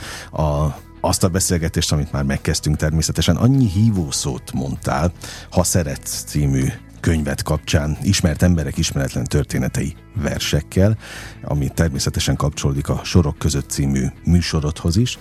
[0.42, 5.12] a azt a beszélgetést, amit már megkezdtünk természetesen, annyi hívószót mondtál,
[5.51, 6.66] Ha Szeretsz című
[7.01, 10.99] könyvet kapcsán ismert emberek ismeretlen történetei versekkel,
[11.42, 15.19] ami természetesen kapcsolódik a Sorok között című műsorodhoz is.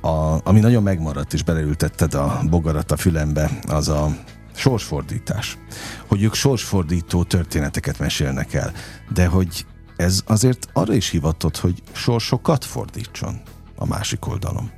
[0.00, 4.16] A, ami nagyon megmaradt, és beleültetted a bogarat a fülembe, az a
[4.54, 5.58] sorsfordítás.
[6.06, 8.72] Hogy ők sorsfordító történeteket mesélnek el,
[9.12, 13.40] de hogy ez azért arra is hivatott, hogy sorsokat fordítson
[13.76, 14.77] a másik oldalon.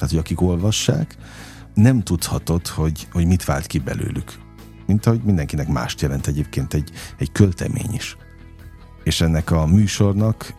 [0.00, 1.16] Tehát, hogy akik olvassák,
[1.74, 4.32] nem tudhatod, hogy, hogy mit vált ki belőlük.
[4.86, 8.16] Mint ahogy mindenkinek mást jelent egyébként egy, egy költemény is.
[9.04, 10.54] És ennek a műsornak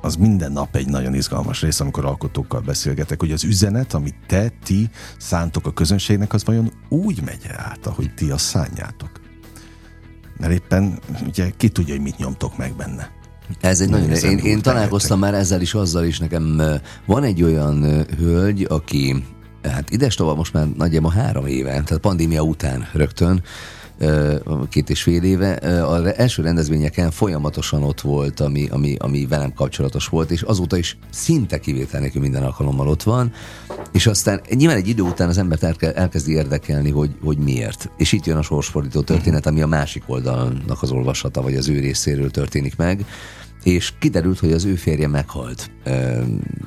[0.00, 4.52] az minden nap egy nagyon izgalmas rész, amikor alkotókkal beszélgetek, hogy az üzenet, amit te,
[4.64, 9.10] ti szántok a közönségnek, az vajon úgy megy át, ahogy ti azt szánjátok.
[10.36, 13.10] Mert éppen ugye ki tudja, hogy mit nyomtok meg benne.
[13.60, 16.62] Ez egy nagyon, én, én találkoztam már ezzel is, azzal is, nekem
[17.06, 19.24] van egy olyan hölgy, aki
[19.62, 23.42] hát ides tovább most már nagyjából három éve, tehát pandémia után rögtön,
[24.68, 25.52] két és fél éve,
[25.86, 30.98] az első rendezvényeken folyamatosan ott volt, ami, ami, ami velem kapcsolatos volt, és azóta is
[31.10, 33.32] szinte kivétel nélkül minden alkalommal ott van,
[33.92, 37.90] és aztán nyilván egy idő után az embert elkezdi érdekelni, hogy, hogy miért.
[37.96, 41.78] És itt jön a sorsfordító történet, ami a másik oldalnak az olvasata, vagy az ő
[41.78, 43.04] részéről történik meg,
[43.64, 45.70] és kiderült, hogy az ő férje meghalt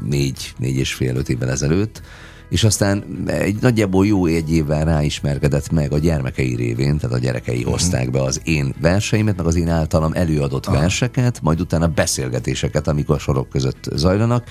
[0.10, 2.02] négy, négy és fél, öt évvel ezelőtt,
[2.50, 7.58] és aztán egy nagyjából jó egy évvel ráismerkedett meg a gyermekei révén, tehát a gyerekei
[7.58, 7.72] uh-huh.
[7.72, 10.82] hozták be az én verseimet, meg az én általam előadott uh-huh.
[10.82, 14.50] verseket, majd utána beszélgetéseket, amikor a sorok között zajlanak,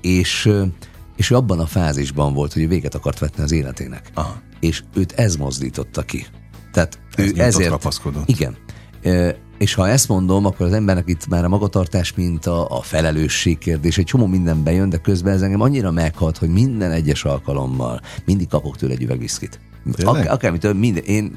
[0.00, 0.50] és
[1.16, 4.10] és ő abban a fázisban volt, hogy véget akart vetni az életének.
[4.14, 4.40] Aha.
[4.60, 6.26] És őt ez mozdította ki.
[6.72, 7.70] Tehát ez ő ezért...
[7.70, 8.28] kapaszkodott.
[8.28, 8.56] Igen.
[9.58, 13.98] És ha ezt mondom, akkor az embernek itt már a magatartás minta, a felelősség kérdés,
[13.98, 18.48] egy csomó minden bejön, de közben ez engem annyira meghat, hogy minden egyes alkalommal mindig
[18.48, 19.60] kapok tőle egy üveg viszkit.
[20.04, 21.32] Ak- akármitől, minden, én,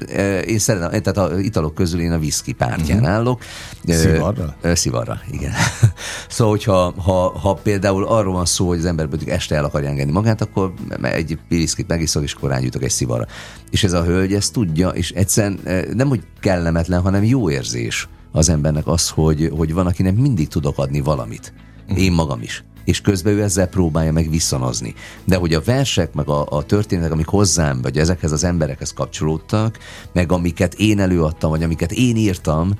[0.46, 3.14] én szeretem, tehát a italok közül én a whisky pártján uh-huh.
[3.14, 3.42] állok.
[3.86, 4.56] Szivarra?
[4.62, 5.52] Szivarra, igen.
[6.28, 9.88] szóval, hogyha ha, ha például arról van szó, hogy az ember mondjuk este el akarja
[9.88, 13.26] engedni magát, akkor egy whiskyt megiszok, és akkor rányújtok egy szivarra.
[13.70, 15.60] És ez a hölgy ezt tudja, és egyszerűen
[15.94, 20.78] nem, hogy kellemetlen, hanem jó érzés az embernek az, hogy, hogy van, akinek mindig tudok
[20.78, 21.52] adni valamit.
[21.88, 22.04] Uh-huh.
[22.04, 24.94] Én magam is és közben ő ezzel próbálja meg visszanazni.
[25.24, 29.78] De hogy a versek, meg a, a történetek, amik hozzám, vagy ezekhez az emberekhez kapcsolódtak,
[30.12, 32.72] meg amiket én előadtam, vagy amiket én írtam,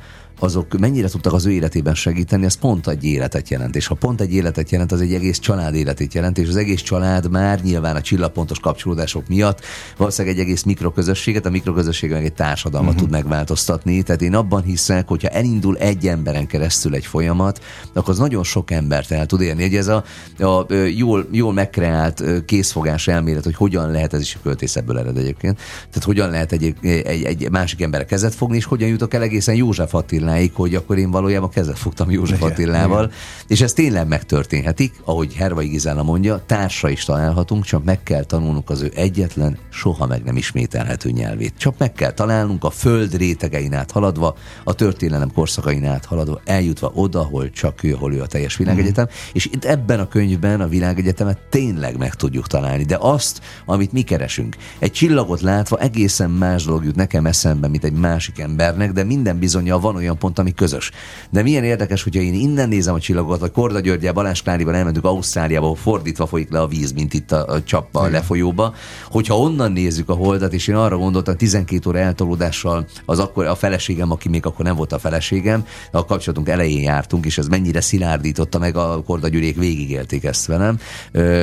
[0.43, 3.77] azok mennyire tudtak az ő életében segíteni, ez pont egy életet jelent.
[3.77, 6.81] És ha pont egy életet jelent, az egy egész család életét jelent, és az egész
[6.81, 9.65] család már nyilván a csillagpontos kapcsolódások miatt
[9.97, 13.09] valószínűleg egy egész mikroközösséget, a mikroközösség meg egy társadalmat uh-huh.
[13.09, 14.03] tud megváltoztatni.
[14.03, 17.61] Tehát én abban hiszek, hogyha elindul egy emberen keresztül egy folyamat,
[17.93, 19.65] akkor az nagyon sok embert el tud érni.
[19.65, 20.05] Ugye ez a,
[20.39, 25.57] a jól, jól megkreált készfogás elmélet, hogy hogyan lehet, ez is a költészetből ered egyébként,
[25.79, 29.55] tehát hogyan lehet egy, egy, egy másik ember kezet fogni, és hogyan jutok el egészen
[29.55, 29.95] József
[30.31, 33.17] Attiláig, hogy akkor én valójában kezet fogtam József igen, Attilával, igen.
[33.47, 38.71] és ez tényleg megtörténhetik, ahogy Hervai Gizella mondja, társa is találhatunk, csak meg kell tanulnunk
[38.71, 41.53] az ő egyetlen, soha meg nem ismételhető nyelvét.
[41.57, 46.93] Csak meg kell találnunk a föld rétegein át haladva, a történelem korszakain át haladva, eljutva
[46.95, 49.31] oda, hol csak ő, hol ő a teljes világegyetem, mm.
[49.33, 54.03] és itt ebben a könyvben a világegyetemet tényleg meg tudjuk találni, de azt, amit mi
[54.03, 54.57] keresünk.
[54.79, 59.39] Egy csillagot látva egészen más dolog jut nekem eszembe, mint egy másik embernek, de minden
[59.39, 60.91] bizonyal van olyan pont, ami közös.
[61.31, 65.05] De milyen érdekes, hogyha én innen nézem a csillagot, vagy Korda Györgyel, Balázs Kláriban elmentünk
[65.05, 68.75] Ausztráliába, fordítva folyik le a víz, mint itt a, a csapba, a lefolyóba.
[69.11, 73.55] Hogyha onnan nézzük a holdat, és én arra gondoltam, 12 óra eltolódással az akkor a
[73.55, 77.81] feleségem, aki még akkor nem volt a feleségem, a kapcsolatunk elején jártunk, és ez mennyire
[77.81, 80.79] szilárdította meg a Korda Gyürék végigélték ezt velem.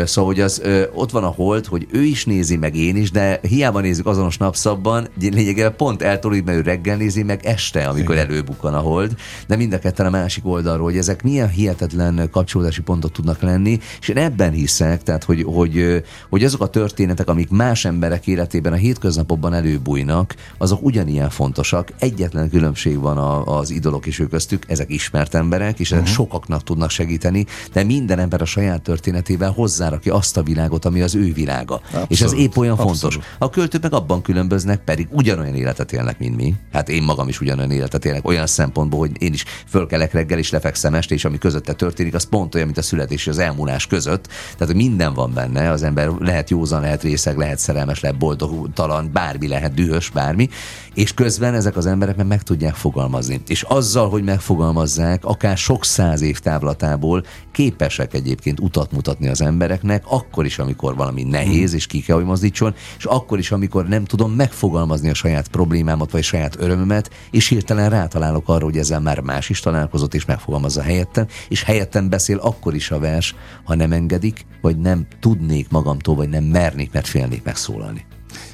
[0.06, 0.62] Szóval, hogy az
[0.94, 4.38] ott van a hold, hogy ő is nézi, meg én is, de hiába nézzük azonos
[4.38, 8.28] napszabban, lényegében pont eltolódik, mert ő reggel nézi, meg este, amikor Igen.
[8.68, 9.16] Előbukkan a hold,
[9.48, 13.80] de mind a ketten a másik oldalról, hogy ezek milyen hihetetlen kapcsolódási pontok tudnak lenni,
[14.00, 18.74] és én ebben hiszek, tehát hogy, hogy, hogy azok a történetek, amik más emberek életében
[18.74, 21.92] a hétköznapokban előbújnak, azok ugyanilyen fontosak.
[22.00, 26.16] Egyetlen különbség van a, az idolok és ők köztük, ezek ismert emberek, és ezek uh-huh.
[26.16, 31.16] sokaknak tudnak segíteni, de minden ember a saját történetével hozzárakja azt a világot, ami az
[31.16, 31.76] ő világa.
[31.76, 32.98] Abszolút, és ez épp olyan abszolút.
[33.00, 33.20] fontos.
[33.38, 36.54] A költők meg abban különböznek, pedig ugyanolyan életet élnek, mint mi.
[36.72, 40.52] Hát én magam is ugyanolyan életet élek, olyan szempontból, hogy én is fölkelek reggel és
[40.52, 43.88] lefekszem este, és ami közötte történik, az pont olyan, mint a születés és az elmúlás
[43.88, 44.28] között.
[44.58, 49.48] Tehát, minden van benne, az ember lehet józan, lehet részeg, lehet szerelmes, lehet boldogtalan, bármi
[49.48, 50.50] lehet, dühös, bármi,
[50.94, 53.42] és közben ezek az emberek meg, meg tudják fogalmazni.
[53.48, 60.04] És azzal, hogy megfogalmazzák, akár sok száz év távlatából képesek egyébként utat mutatni az embereknek,
[60.08, 64.06] akkor is, amikor valami nehéz, és ki kell, hogy mozdítson, és akkor is, amikor nem
[64.06, 69.20] tudom megfogalmazni a saját problémámat, vagy saját örömömet, és hirtelen rátalálok arra, hogy ezzel már
[69.20, 73.92] más is találkozott, és megfogalmazza helyettem, és helyettem beszél akkor is a vers, ha nem
[73.92, 78.06] engedik, vagy nem tudnék magamtól, vagy nem mernék, mert félnék megszólalni.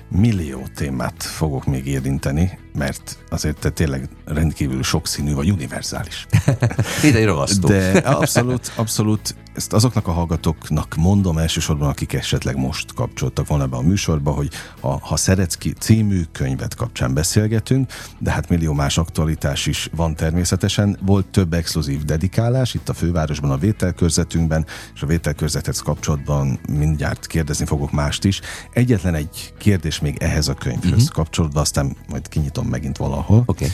[0.09, 6.27] Millió témát fogok még érinteni, mert azért te tényleg rendkívül sokszínű vagy univerzális.
[7.03, 7.67] Ide egy.
[7.67, 13.77] De abszolút, abszolút ezt azoknak a hallgatóknak mondom elsősorban, akik esetleg most kapcsoltak volna be
[13.77, 18.97] a műsorba, hogy a Ha szeretsz ki című könyvet kapcsán beszélgetünk, de hát millió más
[18.97, 20.97] aktualitás is van természetesen.
[21.01, 27.65] Volt több exkluzív dedikálás itt a fővárosban, a vételkörzetünkben, és a vételkörzethez kapcsolatban mindjárt kérdezni
[27.65, 28.41] fogok mást is.
[28.71, 31.07] Egyetlen egy kérdés még ehhez a könyvhöz uh-huh.
[31.07, 33.43] kapcsolatban, aztán majd kinyitom megint valahol.
[33.45, 33.69] Okay.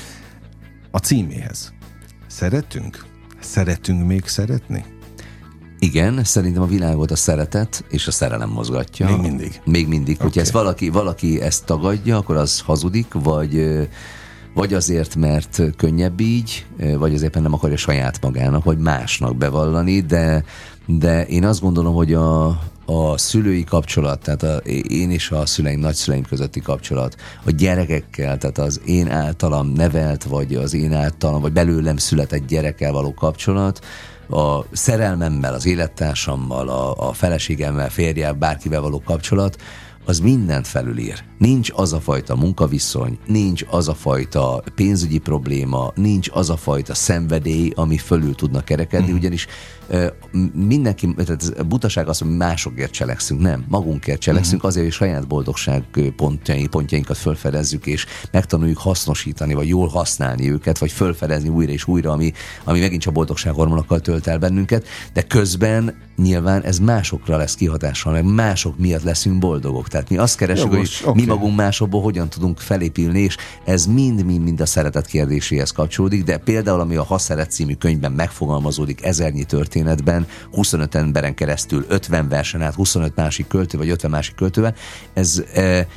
[0.91, 1.73] A címéhez.
[2.27, 3.05] Szeretünk?
[3.39, 4.85] Szeretünk még szeretni?
[5.79, 9.05] Igen, szerintem a világot a szeretet és a szerelem mozgatja.
[9.05, 9.61] Még mindig.
[9.65, 10.15] Még mindig.
[10.15, 10.25] Okay.
[10.27, 13.87] Hogyha ezt valaki, valaki ezt tagadja, akkor az hazudik, vagy
[14.53, 16.65] vagy azért, mert könnyebb így,
[16.97, 20.43] vagy azért, nem akarja saját magának, vagy másnak bevallani, de,
[20.85, 24.55] de én azt gondolom, hogy a, a szülői kapcsolat, tehát a,
[24.89, 30.55] én és a szüleim, nagyszüleim közötti kapcsolat, a gyerekekkel, tehát az én általam nevelt, vagy
[30.55, 33.85] az én általam, vagy belőlem született gyerekkel való kapcsolat,
[34.29, 39.57] a szerelmemmel, az élettársammal, a, a feleségemmel, férjel, bárkivel való kapcsolat,
[40.09, 41.23] az mindent felülír.
[41.37, 46.93] Nincs az a fajta munkaviszony, nincs az a fajta pénzügyi probléma, nincs az a fajta
[46.93, 49.15] szenvedély, ami fölül tudna kerekedni, mm.
[49.15, 49.47] ugyanis
[50.53, 55.83] mindenki, tehát butaság az, hogy másokért cselekszünk, nem, magunkért cselekszünk, azért, hogy saját boldogság
[56.15, 62.11] pontjai, pontjainkat fölfedezzük, és megtanuljuk hasznosítani, vagy jól használni őket, vagy fölfedezni újra és újra,
[62.11, 62.31] ami,
[62.63, 68.13] ami megint csak boldogság hormonokkal tölt el bennünket, de közben nyilván ez másokra lesz kihatással,
[68.13, 69.87] meg mások miatt leszünk boldogok.
[69.87, 71.21] Tehát mi azt keresünk, hogy okay.
[71.21, 76.79] mi magunk másokból hogyan tudunk felépülni, és ez mind-mind-mind a szeretet kérdéséhez kapcsolódik, de például
[76.79, 82.75] ami a Ha szeret című könyvben megfogalmazódik ezernyi történetben, 25 emberen keresztül, 50 versen át,
[82.75, 84.75] 25 másik költő, vagy 50 másik költővel,
[85.13, 85.87] ez e,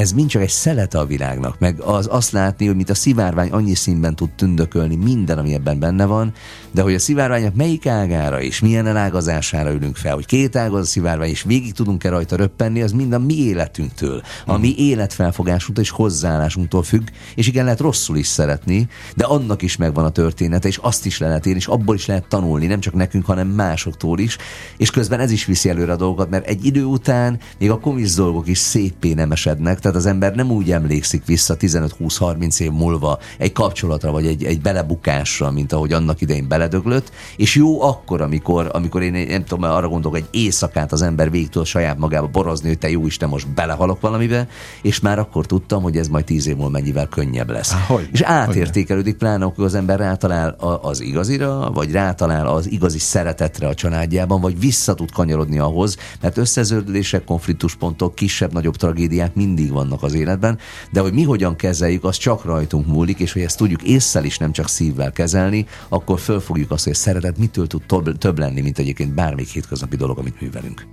[0.00, 3.50] ez mind csak egy szelete a világnak, meg az azt látni, hogy mint a szivárvány
[3.50, 6.32] annyi színben tud tündökölni minden, ami ebben benne van,
[6.70, 10.80] de hogy a szivárványok melyik ágára és milyen elágazására ülünk fel, hogy két ág az
[10.80, 15.84] a szivárvány, és végig tudunk-e rajta röppenni, az mind a mi életünktől, a mi életfelfogásunktól
[15.84, 20.68] és hozzáállásunktól függ, és igen, lehet rosszul is szeretni, de annak is megvan a története,
[20.68, 23.48] és azt is le lehet érni, és abból is lehet tanulni, nem csak nekünk, hanem
[23.48, 24.36] másoktól is,
[24.76, 28.14] és közben ez is viszi előre a dolgokat, mert egy idő után még a komisz
[28.14, 33.18] dolgok is szépé nem esednek, tehát az ember nem úgy emlékszik vissza 15-20-30 év múlva
[33.38, 38.70] egy kapcsolatra, vagy egy, egy belebukásra, mint ahogy annak idején beledöglött, és jó akkor, amikor,
[38.72, 42.68] amikor én nem tudom, arra gondolok, egy éjszakát az ember végig tud saját magába borozni,
[42.68, 44.48] hogy te jó Isten, most belehalok valamibe,
[44.82, 47.72] és már akkor tudtam, hogy ez majd tíz év múlva mennyivel könnyebb lesz.
[47.72, 52.98] Há, hogy, és átértékelődik, pláne akkor az ember rátalál az igazira, vagy rátalál az igazi
[52.98, 60.02] szeretetre a családjában, vagy vissza tud kanyarodni ahhoz, mert összezördülések, konfliktuspontok, kisebb-nagyobb tragédiák mindig vannak
[60.02, 60.58] az életben,
[60.90, 64.38] de hogy mi hogyan kezeljük, az csak rajtunk múlik, és hogy ezt tudjuk észszel is,
[64.38, 68.78] nem csak szívvel kezelni, akkor fölfogjuk azt, hogy szeretet mitől tud több, több lenni, mint
[68.78, 70.86] egyébként bármelyik hétköznapi dolog, amit művelünk.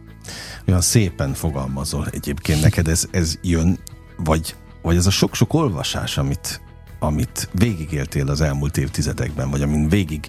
[0.68, 3.80] Olyan szépen fogalmazol egyébként neked, ez, ez jön,
[4.18, 6.62] vagy, vagy ez a sok-sok olvasás, amit,
[7.00, 10.28] amit végigéltél az elmúlt évtizedekben, vagy amin végig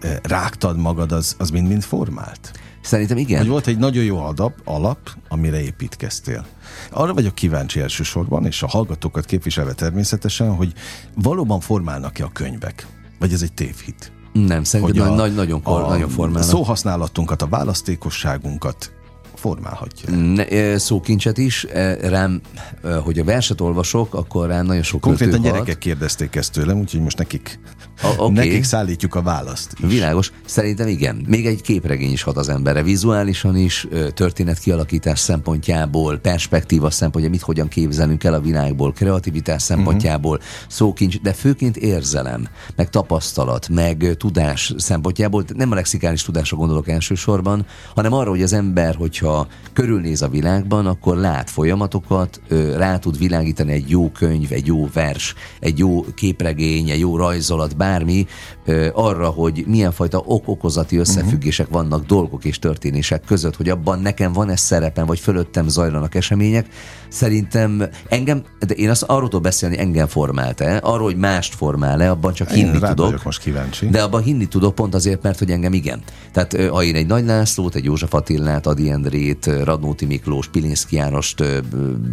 [0.00, 2.52] eh, rágtad magad, az, az mind-mind formált?
[2.84, 3.38] Szerintem igen.
[3.38, 6.46] Hogy volt egy nagyon jó adap, alap, amire építkeztél.
[6.90, 10.72] Arra vagyok kíváncsi elsősorban, és a hallgatókat képviselve természetesen, hogy
[11.14, 12.86] valóban formálnak-e a könyvek?
[13.18, 14.12] Vagy ez egy tévhit?
[14.32, 16.50] Nem, szerintem a, nagy, nagyon, a, nagyon formálnak.
[16.50, 18.92] Szóhasználatunkat, a választékosságunkat
[19.34, 20.16] formálhatja.
[20.16, 21.66] Ne, szókincset is,
[22.00, 22.40] rám,
[23.02, 27.18] hogy a verset olvasok, akkor rám nagyon sok Konkrétan gyerekek kérdezték ezt tőlem, úgyhogy most
[27.18, 27.58] nekik,
[28.02, 28.34] a, okay.
[28.34, 29.74] nekik szállítjuk a választ.
[29.82, 29.92] Is.
[29.92, 30.32] Világos.
[30.44, 31.24] Szerintem igen.
[31.28, 32.82] Még egy képregény is hat az emberre.
[32.82, 40.36] Vizuálisan is, történet kialakítás szempontjából, perspektíva szempontjából, mit hogyan képzelünk el a világból, kreativitás szempontjából,
[40.36, 40.52] uh-huh.
[40.68, 45.44] szókincs, de főként érzelem, meg tapasztalat, meg tudás szempontjából.
[45.54, 50.86] Nem a lexikális tudásra gondolok elsősorban, hanem arra, hogy az ember, hogyha körülnéz a világban,
[50.86, 52.40] akkor lát folyamatokat,
[52.76, 57.76] rá tud világítani egy jó könyv, egy jó vers, egy jó képregény, egy jó rajzolat,
[57.84, 58.26] bármi,
[58.92, 61.82] arra, hogy milyen fajta ok-okozati összefüggések uh-huh.
[61.82, 66.66] vannak dolgok és történések között, hogy abban nekem van ez szerepem, vagy fölöttem zajlanak események.
[67.14, 72.32] Szerintem engem, de én azt arról tudok beszélni, engem formált-e, arról, hogy mást formál-e, abban
[72.32, 73.24] csak hinni én tudok.
[73.24, 73.86] most kíváncsi.
[73.86, 76.02] De abban hinni tudok pont azért, mert hogy engem igen.
[76.32, 81.44] Tehát ha én egy Nagy Lászlót, egy József Attillát, Adi Endrét, Radnóti Miklós, Pilinszki Jánost,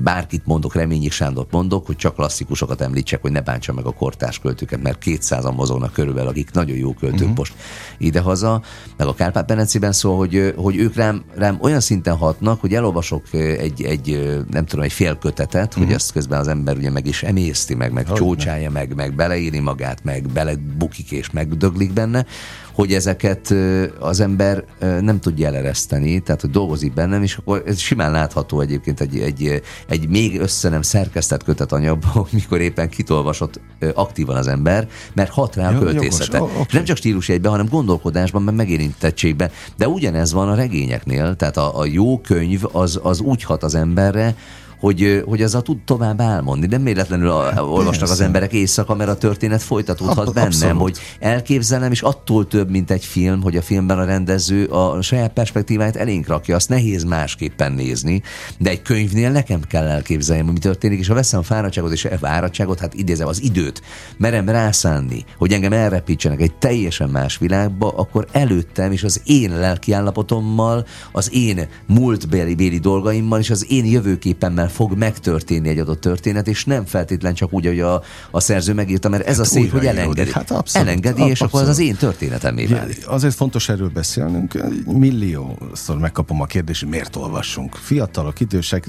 [0.04, 4.40] bárkit mondok, Reményi Sándort mondok, hogy csak klasszikusokat említsek, hogy ne bántsa meg a kortárs
[4.40, 7.38] költőket, mert 200-an mozognak körülbelül, akik nagyon jó költők uh-huh.
[7.38, 7.54] most
[7.98, 8.62] idehaza,
[8.98, 13.24] meg a Kárpát Benenciben szól, hogy, hogy ők rám, rám olyan szinten hatnak, hogy elolvasok
[13.34, 15.78] egy, egy nem tudom, egy fél kötetet, uh-huh.
[15.78, 15.96] hogy mhm.
[15.96, 20.04] ezt közben az ember ugye meg is emészti, meg, meg csócsája, meg, meg beleírni magát,
[20.04, 22.26] meg belebukik és megdöglik benne,
[22.74, 23.54] hogy ezeket
[24.00, 29.02] az ember nem tudja elereszteni, tehát hogy dolgozik bennem, és akkor ez simán látható egyébként
[29.02, 33.60] egy, egy, egy még össze nem szerkesztett kötetanyagban, mikor éppen kitolvasott
[33.94, 36.38] aktívan az ember, mert hat rá a költészete.
[36.38, 36.66] Jogos, okay.
[36.72, 39.52] Nem csak stílus egyben, hanem gondolkodásban, meg megérintettségben.
[39.78, 43.76] De ugyanez van a regényeknél, tehát a, a jó könyv az, az úgy hat az
[43.76, 44.36] emberre,
[44.82, 46.66] hogy, hogy a tud tovább álmodni.
[46.66, 50.82] Nem véletlenül hát, olvasnak az emberek éjszaka, mert a történet folytatódhat a, bennem, abszolút.
[50.82, 55.34] hogy elképzelem, és attól több, mint egy film, hogy a filmben a rendező a saját
[55.34, 58.22] perspektíváját elénk rakja, azt nehéz másképpen nézni,
[58.58, 62.06] de egy könyvnél nekem kell elképzelni, hogy mi történik, és ha veszem a fáradtságot és
[62.06, 63.82] a fáradtságot, hát idézem az időt,
[64.18, 70.86] merem rászánni, hogy engem elrepítsenek egy teljesen más világba, akkor előttem és az én lelkiállapotommal,
[71.12, 76.66] az én múltbeli béli dolgaimmal és az én jövőképemmel fog megtörténni egy adott történet, és
[76.66, 79.86] nem feltétlen csak úgy, hogy a, a szerző megírta, mert ez hát a szép, hogy
[79.86, 80.32] elengedi.
[80.32, 83.08] Hát abszolút, elengedi, és akkor az az én történetem válik.
[83.08, 84.64] Azért fontos erről beszélnünk.
[84.86, 87.76] Milliószor megkapom a kérdést, miért olvassunk.
[87.76, 88.88] Fiatalok, idősek,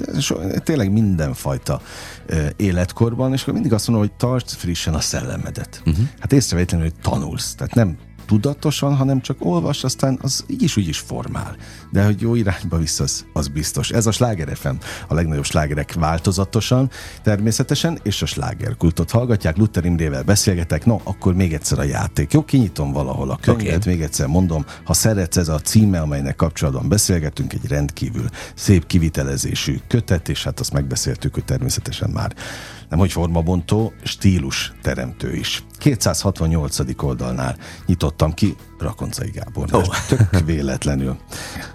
[0.65, 1.81] tényleg mindenfajta
[2.57, 5.83] életkorban, és akkor mindig azt mondom, hogy tartsd frissen a szellemedet.
[5.87, 6.07] Uh-huh.
[6.21, 7.55] Hát észrevétlenül, hogy tanulsz.
[7.55, 7.97] Tehát nem
[8.33, 11.57] tudatosan, hanem csak olvas, aztán az így is úgy is formál.
[11.91, 13.91] De hogy jó irányba visz, az, az biztos.
[13.91, 14.75] Ez a Sláger FM,
[15.09, 16.91] a legnagyobb slágerek változatosan,
[17.23, 19.57] természetesen, és a slágerkultot hallgatják.
[19.57, 22.33] Luther Imrével beszélgetek, no, akkor még egyszer a játék.
[22.33, 23.93] Jó, kinyitom valahol a könyvet, okay.
[23.93, 29.79] még egyszer mondom, ha szeretsz, ez a címe, amelynek kapcsolatban beszélgetünk, egy rendkívül szép kivitelezésű
[29.89, 32.35] kötet, és hát azt megbeszéltük, hogy természetesen már
[32.93, 35.65] nem hogy formabontó, stílus teremtő is.
[35.79, 37.03] 268.
[37.03, 39.69] oldalnál nyitottam ki Rakoncai Gábor.
[39.73, 39.85] Oh.
[40.09, 41.17] Tök véletlenül.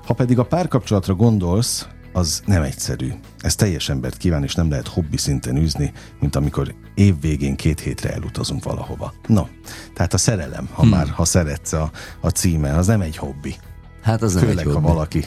[0.06, 3.14] Ha pedig a párkapcsolatra gondolsz, az nem egyszerű.
[3.40, 8.14] Ez teljes embert kíván, és nem lehet hobbi szinten űzni, mint amikor évvégén két hétre
[8.14, 9.14] elutazunk valahova.
[9.28, 9.46] No,
[9.94, 10.90] tehát a szerelem, ha hmm.
[10.90, 11.92] már, ha szeretsz a,
[12.22, 13.56] a címe, az nem egy hobbi.
[14.02, 14.88] Hát az nem Főleg, egy ha hobbi.
[14.88, 15.26] valaki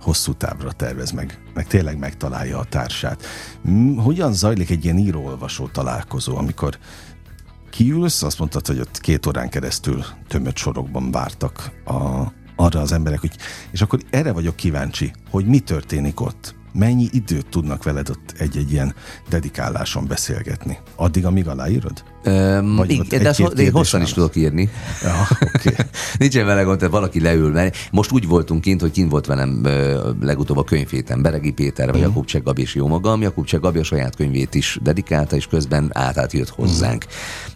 [0.00, 3.24] hosszú távra tervez meg, meg tényleg megtalálja a társát.
[3.96, 6.78] Hogyan zajlik egy ilyen író-olvasó találkozó, amikor
[7.70, 13.20] kiülsz, azt mondtad, hogy ott két órán keresztül tömött sorokban vártak a, arra az emberek,
[13.20, 13.36] hogy,
[13.70, 16.54] és akkor erre vagyok kíváncsi, hogy mi történik ott.
[16.72, 18.94] Mennyi időt tudnak veled ott egy-egy ilyen
[19.28, 20.78] dedikáláson beszélgetni?
[20.96, 22.02] Addig, amíg aláírod?
[22.22, 24.68] Öm, Vagy de azt, én hosszan is tudok írni.
[25.02, 25.26] Ja.
[25.54, 25.74] Okay.
[26.18, 29.60] Nincsen vele gond, tehát valaki leül, mert most úgy voltunk kint, hogy kint volt velem
[29.64, 32.08] ö, legutóbb a könyvhéten Beregi Péter, vagy Mhm.
[32.08, 33.22] Jakub Cseh Gabi és jó magam.
[33.22, 37.04] Jakub Cseh Gabi a saját könyvét is dedikálta, és közben átát jött hozzánk.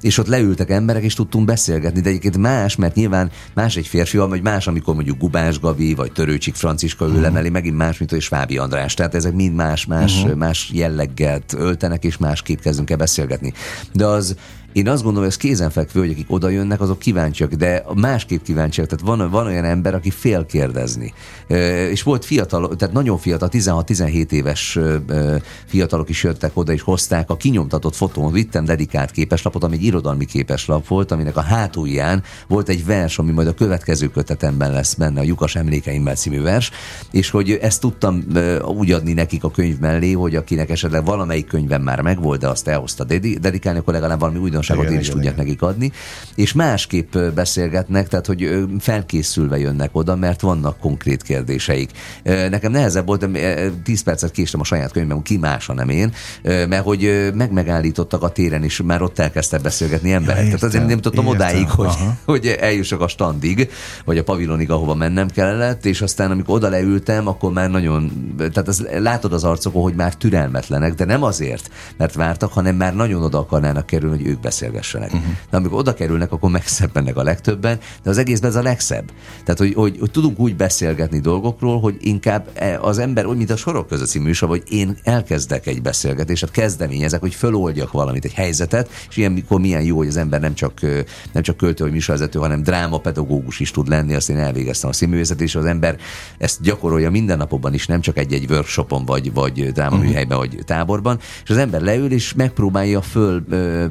[0.00, 4.16] És ott leültek emberek, és tudtunk beszélgetni, de egyébként más, mert nyilván más egy férfi,
[4.16, 8.20] vagy más, amikor mondjuk Gubás Gabi, vagy Törőcsik Franciska ül emeli, megint más, mint hogy
[8.20, 8.94] Svábi András.
[8.94, 10.36] Tehát ezek mind más, más, uh-huh.
[10.36, 13.52] más jelleggel öltenek, és másképp kezdünk el beszélgetni.
[13.92, 14.36] De az
[14.74, 18.86] én azt gondolom, hogy ez kézenfekvő, hogy akik oda jönnek, azok kíváncsiak, de másképp kíváncsiak.
[18.86, 21.12] Tehát van, van olyan ember, aki fél kérdezni.
[21.90, 24.78] És volt fiatal, tehát nagyon fiatal, 16-17 éves
[25.66, 30.24] fiatalok is jöttek oda, és hozták a kinyomtatott fotón, vittem dedikált képeslapot, ami egy irodalmi
[30.24, 35.20] képeslap volt, aminek a hátulján volt egy vers, ami majd a következő kötetemben lesz benne,
[35.20, 36.70] a Lyukas emlékeimmel című vers,
[37.10, 38.24] és hogy ezt tudtam
[38.76, 42.68] úgy adni nekik a könyv mellé, hogy akinek esetleg valamelyik könyvem már megvolt, de azt
[42.68, 44.38] elhozta dedi- dedikálni, akkor legalább valami
[44.70, 45.46] újdonságot Igen, én is igen, tudják igen.
[45.46, 45.92] nekik adni,
[46.34, 51.90] és másképp beszélgetnek, tehát hogy felkészülve jönnek oda, mert vannak konkrét kérdéseik.
[52.22, 56.12] Nekem nehezebb volt, ö, 10 percet késtem a saját könyvem, ki más, nem én,
[56.42, 60.42] mert hogy ö, meg megállítottak a téren, és már ott elkezdtek beszélgetni emberek.
[60.42, 62.16] Ja, tehát azért nem tudtam értem, odáig, hogy, aha.
[62.24, 63.70] hogy eljussak a standig,
[64.04, 68.68] vagy a pavilonig, ahova mennem kellett, és aztán amikor oda leültem, akkor már nagyon, tehát
[68.68, 73.22] az, látod az arcokon, hogy már türelmetlenek, de nem azért, mert vártak, hanem már nagyon
[73.22, 75.12] oda akarnának kerülni, hogy ők beszélgessenek.
[75.12, 75.32] Uh-huh.
[75.50, 79.10] De amikor oda kerülnek, akkor megszebbennek a legtöbben, de az egészben ez a legszebb.
[79.44, 83.50] Tehát, hogy, hogy, hogy tudunk úgy beszélgetni dolgokról, hogy inkább e- az ember, úgy, mint
[83.50, 88.32] a sorok között című műsor, hogy én elkezdek egy beszélgetést, kezdeményezek, hogy föloldjak valamit, egy
[88.32, 90.80] helyzetet, és ilyenkor milyen jó, hogy az ember nem csak,
[91.32, 95.40] nem csak költő vagy műsorvezető, hanem drámapedagógus is tud lenni, azt én elvégeztem a színművészet,
[95.40, 95.96] és az ember
[96.38, 101.56] ezt gyakorolja mindennapokban is, nem csak egy-egy workshopon, vagy, vagy drámaműhelyben, vagy táborban, és az
[101.56, 103.84] ember leül, és megpróbálja föl ö,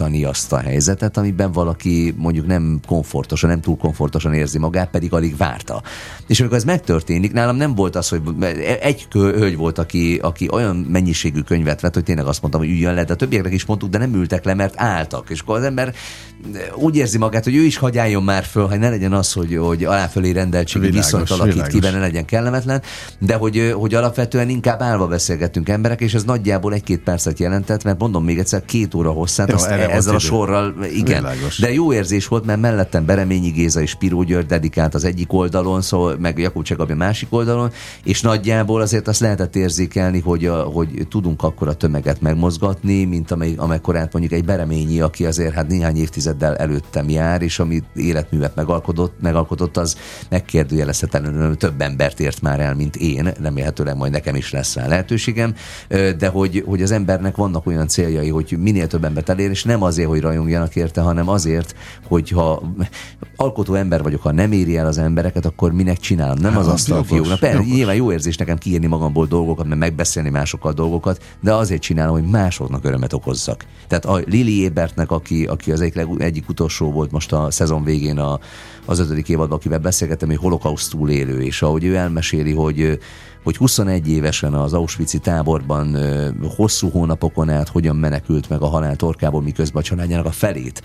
[0.00, 5.12] puhítani azt a helyzetet, amiben valaki mondjuk nem komfortosan, nem túl komfortosan érzi magát, pedig
[5.12, 5.82] alig várta.
[6.26, 8.22] És amikor ez megtörténik, nálam nem volt az, hogy
[8.80, 12.94] egy hölgy volt, aki, aki olyan mennyiségű könyvet vett, hogy tényleg azt mondtam, hogy üljön
[12.94, 15.30] le, de a többieknek is mondtuk, de nem ültek le, mert álltak.
[15.30, 15.94] És akkor az ember
[16.74, 19.84] úgy érzi magát, hogy ő is hagyáljon már föl, hogy ne legyen az, hogy, hogy
[19.84, 21.80] aláfölé rendeltségű Világos, viszonyt alakít ki, világos.
[21.80, 22.82] benne ne legyen kellemetlen,
[23.18, 27.98] de hogy, hogy alapvetően inkább állva beszélgettünk emberek, és ez nagyjából egy-két percet jelentett, mert
[27.98, 30.26] mondom még egyszer, két óra hosszát, Jó, azt erre ezzel a idő.
[30.26, 31.22] sorral, igen.
[31.22, 31.58] Világos.
[31.58, 35.82] De jó érzés volt, mert mellettem Bereményi Géza és Piró György dedikált az egyik oldalon,
[35.82, 37.70] szóval meg Jakub Csekabi a másik oldalon,
[38.04, 43.30] és nagyjából azért azt lehetett érzékelni, hogy, a, hogy tudunk akkor a tömeget megmozgatni, mint
[43.30, 48.54] amely, amekkorát mondjuk egy Bereményi, aki azért hát néhány évtizeddel előttem jár, és ami életművet
[48.54, 49.96] megalkotott, megalkotott az
[50.28, 55.54] megkérdőjelezhetetlenül több embert ért már el, mint én, remélhetőleg majd nekem is lesz rá lehetőségem,
[56.18, 59.82] de hogy, hogy az embernek vannak olyan céljai, hogy minél több embert elér, és nem
[59.82, 61.74] azért, hogy rajongjanak érte, hanem azért,
[62.08, 62.62] hogyha
[63.36, 66.38] alkotó ember vagyok, ha nem éri el az embereket, akkor minek csinálom?
[66.38, 67.38] Nem az Hát, asztal jogos, fióknak.
[67.38, 72.12] Persze, nyilván jó érzés nekem kiírni magamból dolgokat, meg megbeszélni másokkal dolgokat, de azért csinálom,
[72.14, 73.64] hogy másoknak örömet okozzak.
[73.88, 77.84] Tehát a Lili Ébertnek, aki, aki az egyik, leg- egyik utolsó volt most a szezon
[77.84, 78.38] végén a,
[78.84, 82.98] az ötödik évadban, akivel beszélgettem, hogy holokauszt túlélő, és ahogy ő elmeséli, hogy
[83.42, 85.96] hogy 21 évesen az Auschwitz-i táborban
[86.56, 90.82] hosszú hónapokon át hogyan menekült meg a halál torkából, miközben a családjának a felét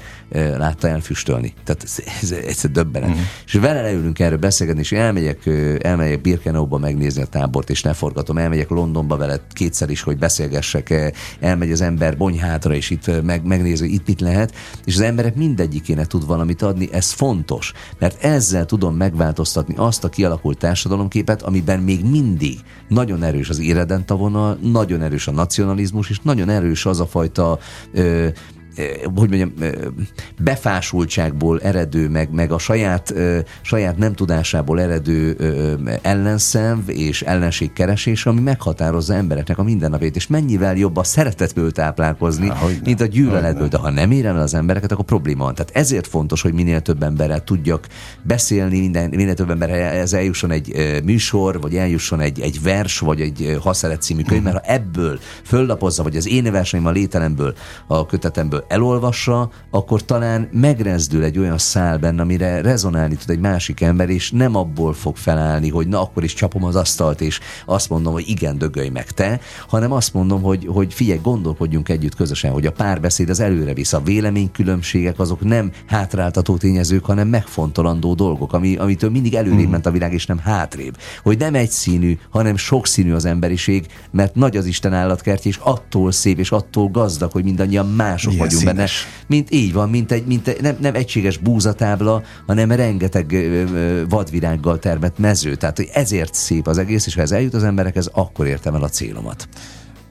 [0.58, 1.54] látta elfüstölni.
[1.64, 3.10] Tehát ez, ez, ez, döbbenet.
[3.10, 3.24] Uh-huh.
[3.46, 5.46] És vele leülünk erről beszélgetni, és elmegyek,
[5.82, 11.72] elmegyek Birkenauba megnézni a tábort, és leforgatom, elmegyek Londonba vele kétszer is, hogy beszélgessek, elmegy
[11.72, 14.54] az ember Bonyhátra, és itt meg, megnézi, itt mit lehet,
[14.86, 20.10] és az emberek mindegyikének tud valamit adni, ez fontos, mert ezzel tudom megváltoztatni azt a
[20.10, 22.45] kialakult társadalomképet, amiben még mindig
[22.88, 27.60] nagyon erős az irredenta vonal, nagyon erős a nacionalizmus, és nagyon erős az a fajta
[27.94, 28.28] ö,
[29.16, 29.54] hogy mondjam,
[30.40, 33.14] befásultságból eredő, meg, meg a saját,
[33.62, 35.38] saját nem tudásából eredő
[36.02, 42.66] ellenszenv és ellenségkeresés, ami meghatározza embereknek a mindennapét, és mennyivel jobb a szeretetből táplálkozni, Há,
[42.84, 43.68] mint a gyűlöletből.
[43.68, 45.56] De ha nem érem el az embereket, akkor probléma van.
[45.56, 47.88] Tehát ezért fontos, hogy minél több emberrel tudjak
[48.22, 53.58] beszélni, minden, minél több ez eljusson egy műsor, vagy eljusson egy, egy vers, vagy egy
[53.62, 54.52] haszeret című könyv, mhm.
[54.52, 57.56] mert ha ebből föllapozza, vagy az én versenyem a lételemből,
[57.88, 63.82] a kötetemből elolvassa, akkor talán megrezdül egy olyan szál benne, amire rezonálni tud egy másik
[63.82, 67.90] ember, és nem abból fog felállni, hogy na akkor is csapom az asztalt, és azt
[67.90, 72.52] mondom, hogy igen, dögölj meg te, hanem azt mondom, hogy, hogy figyelj, gondolkodjunk együtt közösen,
[72.52, 78.54] hogy a párbeszéd az előre visz, a véleménykülönbségek azok nem hátráltató tényezők, hanem megfontolandó dolgok,
[78.54, 79.70] ami, amitől mindig előrébb hmm.
[79.70, 80.98] ment a világ, és nem hátrébb.
[81.24, 86.40] Hogy nem egyszínű, hanem sokszínű az emberiség, mert nagy az Isten állatkertje, és attól szép,
[86.40, 88.90] és attól gazdag, hogy mindannyian mások Milyen vagyunk benne.
[89.28, 93.36] Mint így van, mint egy, mint egy nem, nem egységes búzatábla, hanem rengeteg
[94.10, 95.56] vadvirággal termett mező.
[95.56, 98.84] Tehát, hogy ezért szép az egész, és ha ez eljut az emberekhez, akkor értem el
[98.84, 99.48] a célomat.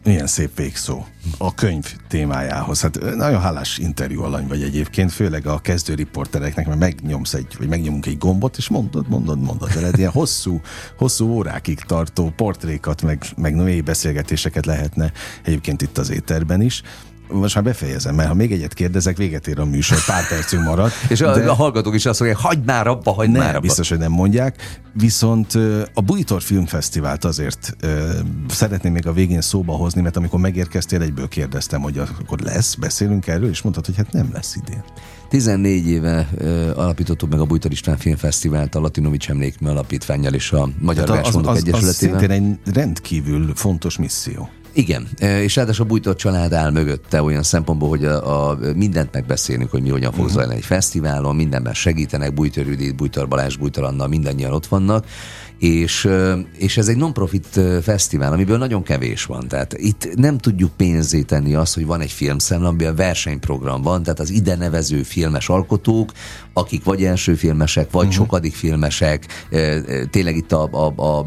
[0.05, 1.05] Milyen szép végszó
[1.39, 2.81] a könyv témájához.
[2.81, 7.69] Hát nagyon hálás interjú alany vagy egyébként, főleg a kezdő riportereknek, mert megnyomsz egy, vagy
[7.69, 9.69] megnyomunk egy gombot, és mondod, mondod, mondod.
[9.69, 10.61] De ilyen hosszú,
[10.99, 15.13] hosszú órákig tartó portrékat, meg, meg mély beszélgetéseket lehetne
[15.45, 16.83] egyébként itt az éterben is
[17.29, 20.91] most már befejezem, mert ha még egyet kérdezek, véget ér a műsor, pár percünk marad.
[21.09, 21.51] És a, de...
[21.51, 23.61] a hallgatók is azt mondják, hagyd már abba, hagyd nem, már abba.
[23.61, 24.81] biztos, hogy nem mondják.
[24.93, 25.55] Viszont
[25.95, 27.77] a Bújtor Filmfesztivált azért
[28.49, 33.27] szeretném még a végén szóba hozni, mert amikor megérkeztél, egyből kérdeztem, hogy akkor lesz, beszélünk
[33.27, 34.83] erről, és mondtad, hogy hát nem lesz idén.
[35.29, 40.69] 14 éve uh, alapítottuk meg a Bújtor István Filmfesztivált a Latinovics Emlékmű Alapítványjal és a
[40.79, 41.89] Magyar Versmondók Egyesületével.
[41.89, 44.49] Az szintén egy rendkívül fontos misszió.
[44.77, 49.13] Igen, e, és ráadásul a bújtott család áll mögötte olyan szempontból, hogy a, a mindent
[49.13, 50.37] megbeszélünk, hogy mi hogyan fog uh-huh.
[50.37, 55.07] zajlani egy fesztiválon, mindenben segítenek, Bújtor Judit, Bújtor Balázs, Bújtor Anna, mindannyian ott vannak,
[55.59, 56.09] és,
[56.59, 59.49] és ez egy non-profit fesztivál, amiből nagyon kevés van.
[59.49, 64.21] Tehát itt nem tudjuk pénzé tenni azt, hogy van egy filmszemle, amiben versenyprogram van, tehát
[64.21, 66.13] az ide nevező filmes alkotók,
[66.55, 68.23] akik vagy első filmesek, vagy uh-huh.
[68.23, 69.27] sokadik filmesek,
[70.11, 71.27] tényleg itt a, a, a, a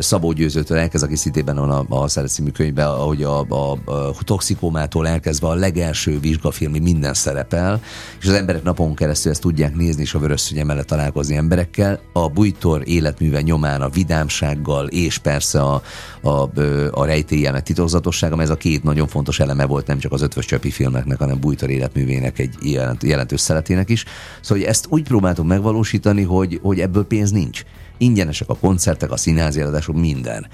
[0.00, 5.08] Szabó Győzőtől elkezd, aki szintében a, a Szeret című könyvben, ahogy a, a, a toxikomától
[5.08, 7.80] elkezdve a legelső vizsgafilmi minden szerepel,
[8.20, 12.00] és az emberek napon keresztül ezt tudják nézni, és a vörös mellett találkozni emberekkel.
[12.12, 15.82] A Bújtor életműve nyomán a vidámsággal, és persze a,
[16.20, 16.50] a,
[16.90, 20.70] a rejtélyenek titokzatossága, ez a két nagyon fontos eleme volt nem csak az ötvös csöpi
[20.70, 24.04] filmeknek, hanem Bújtor életművének egy jelentős szeletének is.
[24.46, 27.62] Szóval hogy ezt úgy próbáltuk megvalósítani, hogy, hogy ebből pénz nincs
[27.98, 30.46] ingyenesek a koncertek, a színházi eladások, minden.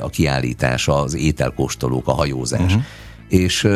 [0.00, 2.60] A kiállítás, az ételkóstolók, a hajózás.
[2.60, 2.82] Uh-huh.
[3.28, 3.68] És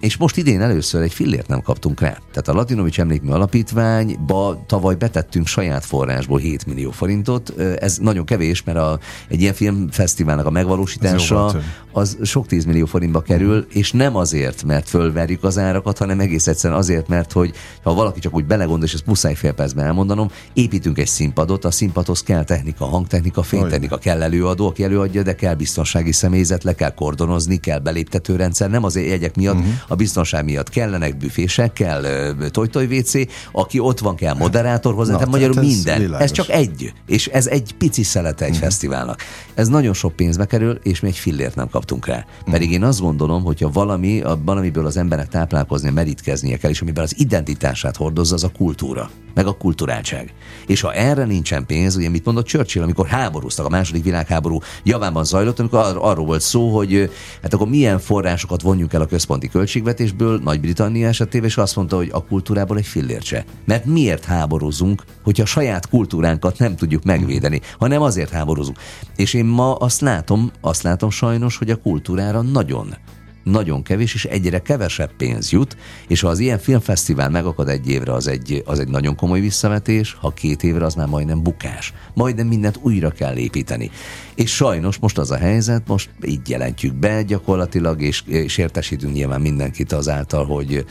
[0.00, 2.08] és most idén először egy fillért nem kaptunk rá.
[2.08, 7.54] Tehát a Latinovics Emlékmű Alapítványba tavaly betettünk saját forrásból 7 millió forintot.
[7.78, 8.98] Ez nagyon kevés, mert a,
[9.28, 11.54] egy ilyen filmfesztiválnak a megvalósítása
[11.92, 13.76] az sok 10 millió forintba kerül, uh-huh.
[13.76, 18.20] és nem azért, mert fölverjük az árakat, hanem egész egyszerűen azért, mert hogy ha valaki
[18.20, 22.44] csak úgy belegondol, és ezt muszáj fél percben elmondanom, építünk egy színpadot, a színpadhoz kell
[22.44, 27.78] technika, hangtechnika, fénytechnika, kell előadó, aki előadja, de kell biztonsági személyzet, le kell kordonozni, kell
[27.78, 32.04] beléptetőrendszer, nem azért jegyek miatt, uh-huh a biztonság miatt kellenek büfések, kell
[32.50, 33.12] tojtoj WC,
[33.52, 35.98] aki ott van, kell moderátor hozzá, tehát magyarul ez minden.
[35.98, 36.24] Világos.
[36.24, 38.64] Ez csak egy, és ez egy pici szelete egy uh-huh.
[38.64, 39.20] fesztiválnak.
[39.54, 42.24] Ez nagyon sok pénzbe kerül, és mi egy fillért nem kaptunk rá.
[42.50, 47.18] Pedig én azt gondolom, hogyha valami, valamiből az emberek táplálkozni, merítkeznie kell, és amiben az
[47.18, 50.32] identitását hordozza, az a kultúra meg a kulturáltság.
[50.66, 55.24] És ha erre nincsen pénz, ugye mit mondott Churchill, amikor háborúztak, a második világháború javában
[55.24, 57.10] zajlott, amikor ar- arról volt szó, hogy
[57.42, 59.48] hát akkor milyen forrásokat vonjunk el a központi
[59.82, 63.44] költségvetésből, Nagy-Britannia esetében, és azt mondta, hogy a kultúrából egy fillért se.
[63.64, 68.78] Mert miért háborúzunk, hogyha saját kultúránkat nem tudjuk megvédeni, hanem azért háborúzunk.
[69.16, 72.94] És én ma azt látom, azt látom sajnos, hogy a kultúrára nagyon
[73.42, 75.76] nagyon kevés, és egyre kevesebb pénz jut,
[76.08, 80.16] és ha az ilyen filmfesztivál megakad egy évre, az egy, az egy nagyon komoly visszavetés,
[80.20, 81.92] ha két évre, az már majdnem bukás.
[82.14, 83.90] Majdnem mindent újra kell építeni.
[84.34, 89.40] És sajnos most az a helyzet, most így jelentjük be gyakorlatilag, és, és értesítünk nyilván
[89.40, 90.84] mindenkit azáltal, hogy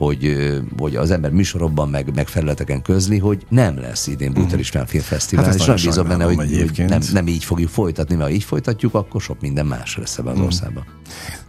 [0.00, 0.36] hogy,
[0.78, 4.58] hogy az ember műsorokban, meg, meg felületeken közli, hogy nem lesz idén mhm.
[4.58, 8.28] István Filmfesztivál, hát és nem bízom benne, hogy, hogy nem, nem így fogjuk folytatni, mert
[8.28, 10.46] ha így folytatjuk, akkor sok minden más lesz ebben az mhm.
[10.46, 10.84] országban.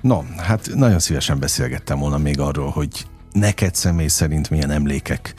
[0.02, 5.34] No, hát nagyon szívesen beszélgettem volna még arról, hogy neked személy szerint milyen emlékek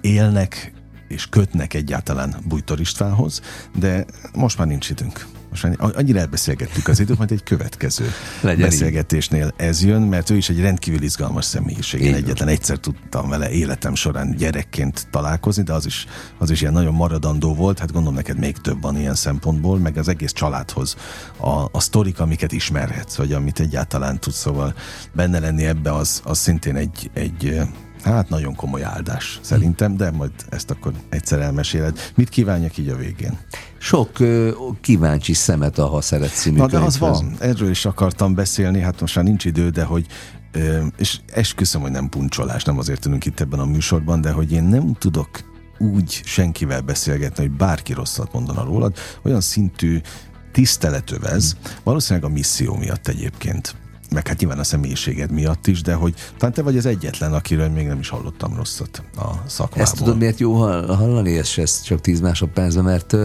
[0.00, 0.72] élnek
[1.08, 3.40] és kötnek egyáltalán Bújtor Istvánhoz,
[3.78, 4.04] de
[4.34, 5.26] most már nincs időnk.
[5.50, 9.66] Most már annyira elbeszélgettük az időt, majd egy következő Legyen beszélgetésnél így.
[9.66, 12.00] ez jön, mert ő is egy rendkívül izgalmas személyiség.
[12.00, 16.06] Én egyetlen egyszer tudtam vele életem során gyerekként találkozni, de az is,
[16.38, 17.78] az is ilyen nagyon maradandó volt.
[17.78, 20.96] Hát gondolom neked még több van ilyen szempontból, meg az egész családhoz
[21.36, 24.74] a, a sztorik, amiket ismerhetsz, vagy amit egyáltalán tudsz, szóval
[25.12, 27.60] benne lenni ebbe, az, az szintén egy, egy
[28.04, 31.98] Hát nagyon komoly áldás szerintem, de majd ezt akkor egyszer elmeséled.
[32.14, 33.38] Mit kívánjak így a végén?
[33.78, 38.34] Sok ö, kíváncsi szemet a Ha Szeret című Na de az van, erről is akartam
[38.34, 40.06] beszélni, hát most már nincs idő, de hogy
[40.52, 44.52] ö, és esküszöm, hogy nem puncsolás, nem azért ülünk itt ebben a műsorban, de hogy
[44.52, 45.28] én nem tudok
[45.78, 50.00] úgy senkivel beszélgetni, hogy bárki rosszat mondana rólad, olyan szintű
[50.52, 53.76] tiszteletövez, valószínűleg a misszió miatt egyébként
[54.10, 57.68] meg hát nyilván a személyiséged miatt is, de hogy talán te vagy az egyetlen, akiről
[57.68, 59.82] még nem is hallottam rosszat a szakmából.
[59.82, 63.16] Ezt tudod, miért jó hallani, és ez csak tíz másodpercben, mert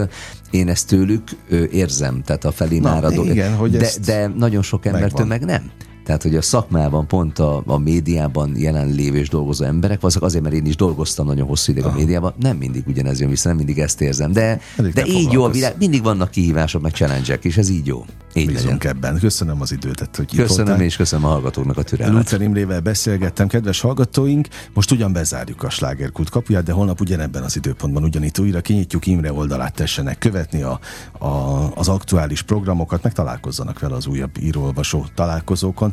[0.51, 1.23] én ezt tőlük
[1.71, 5.47] érzem, tehát a felé már igen, hogy de, de nagyon sok embertől megvan.
[5.49, 5.71] meg nem.
[6.03, 10.55] Tehát, hogy a szakmában, pont a, a médiában jelenlévő és dolgozó emberek, azok azért, mert
[10.55, 11.95] én is dolgoztam nagyon hosszú ideig Aha.
[11.95, 14.31] a médiában, nem mindig ugyanez jön vissza, nem mindig ezt érzem.
[14.31, 14.59] De,
[14.93, 18.05] de így jó a világ, mindig vannak kihívások, meg challenge és ez így jó.
[18.33, 18.95] Így Bízunk legyen.
[18.95, 19.19] ebben.
[19.19, 22.17] Köszönöm az időt, hogy Köszönöm, és köszönöm a hallgatóknak a türelmet.
[22.17, 24.47] Luther Imrével beszélgettem, kedves hallgatóink.
[24.73, 29.33] Most ugyan bezárjuk a slágerkult kapuját, de holnap ugyanebben az időpontban ugyanitt újra kinyitjuk Imre
[29.33, 30.79] oldalát, tessenek követni a,
[31.19, 31.27] a,
[31.75, 35.92] az aktuális programokat, meg találkozzanak vele az újabb írólvasó találkozókon.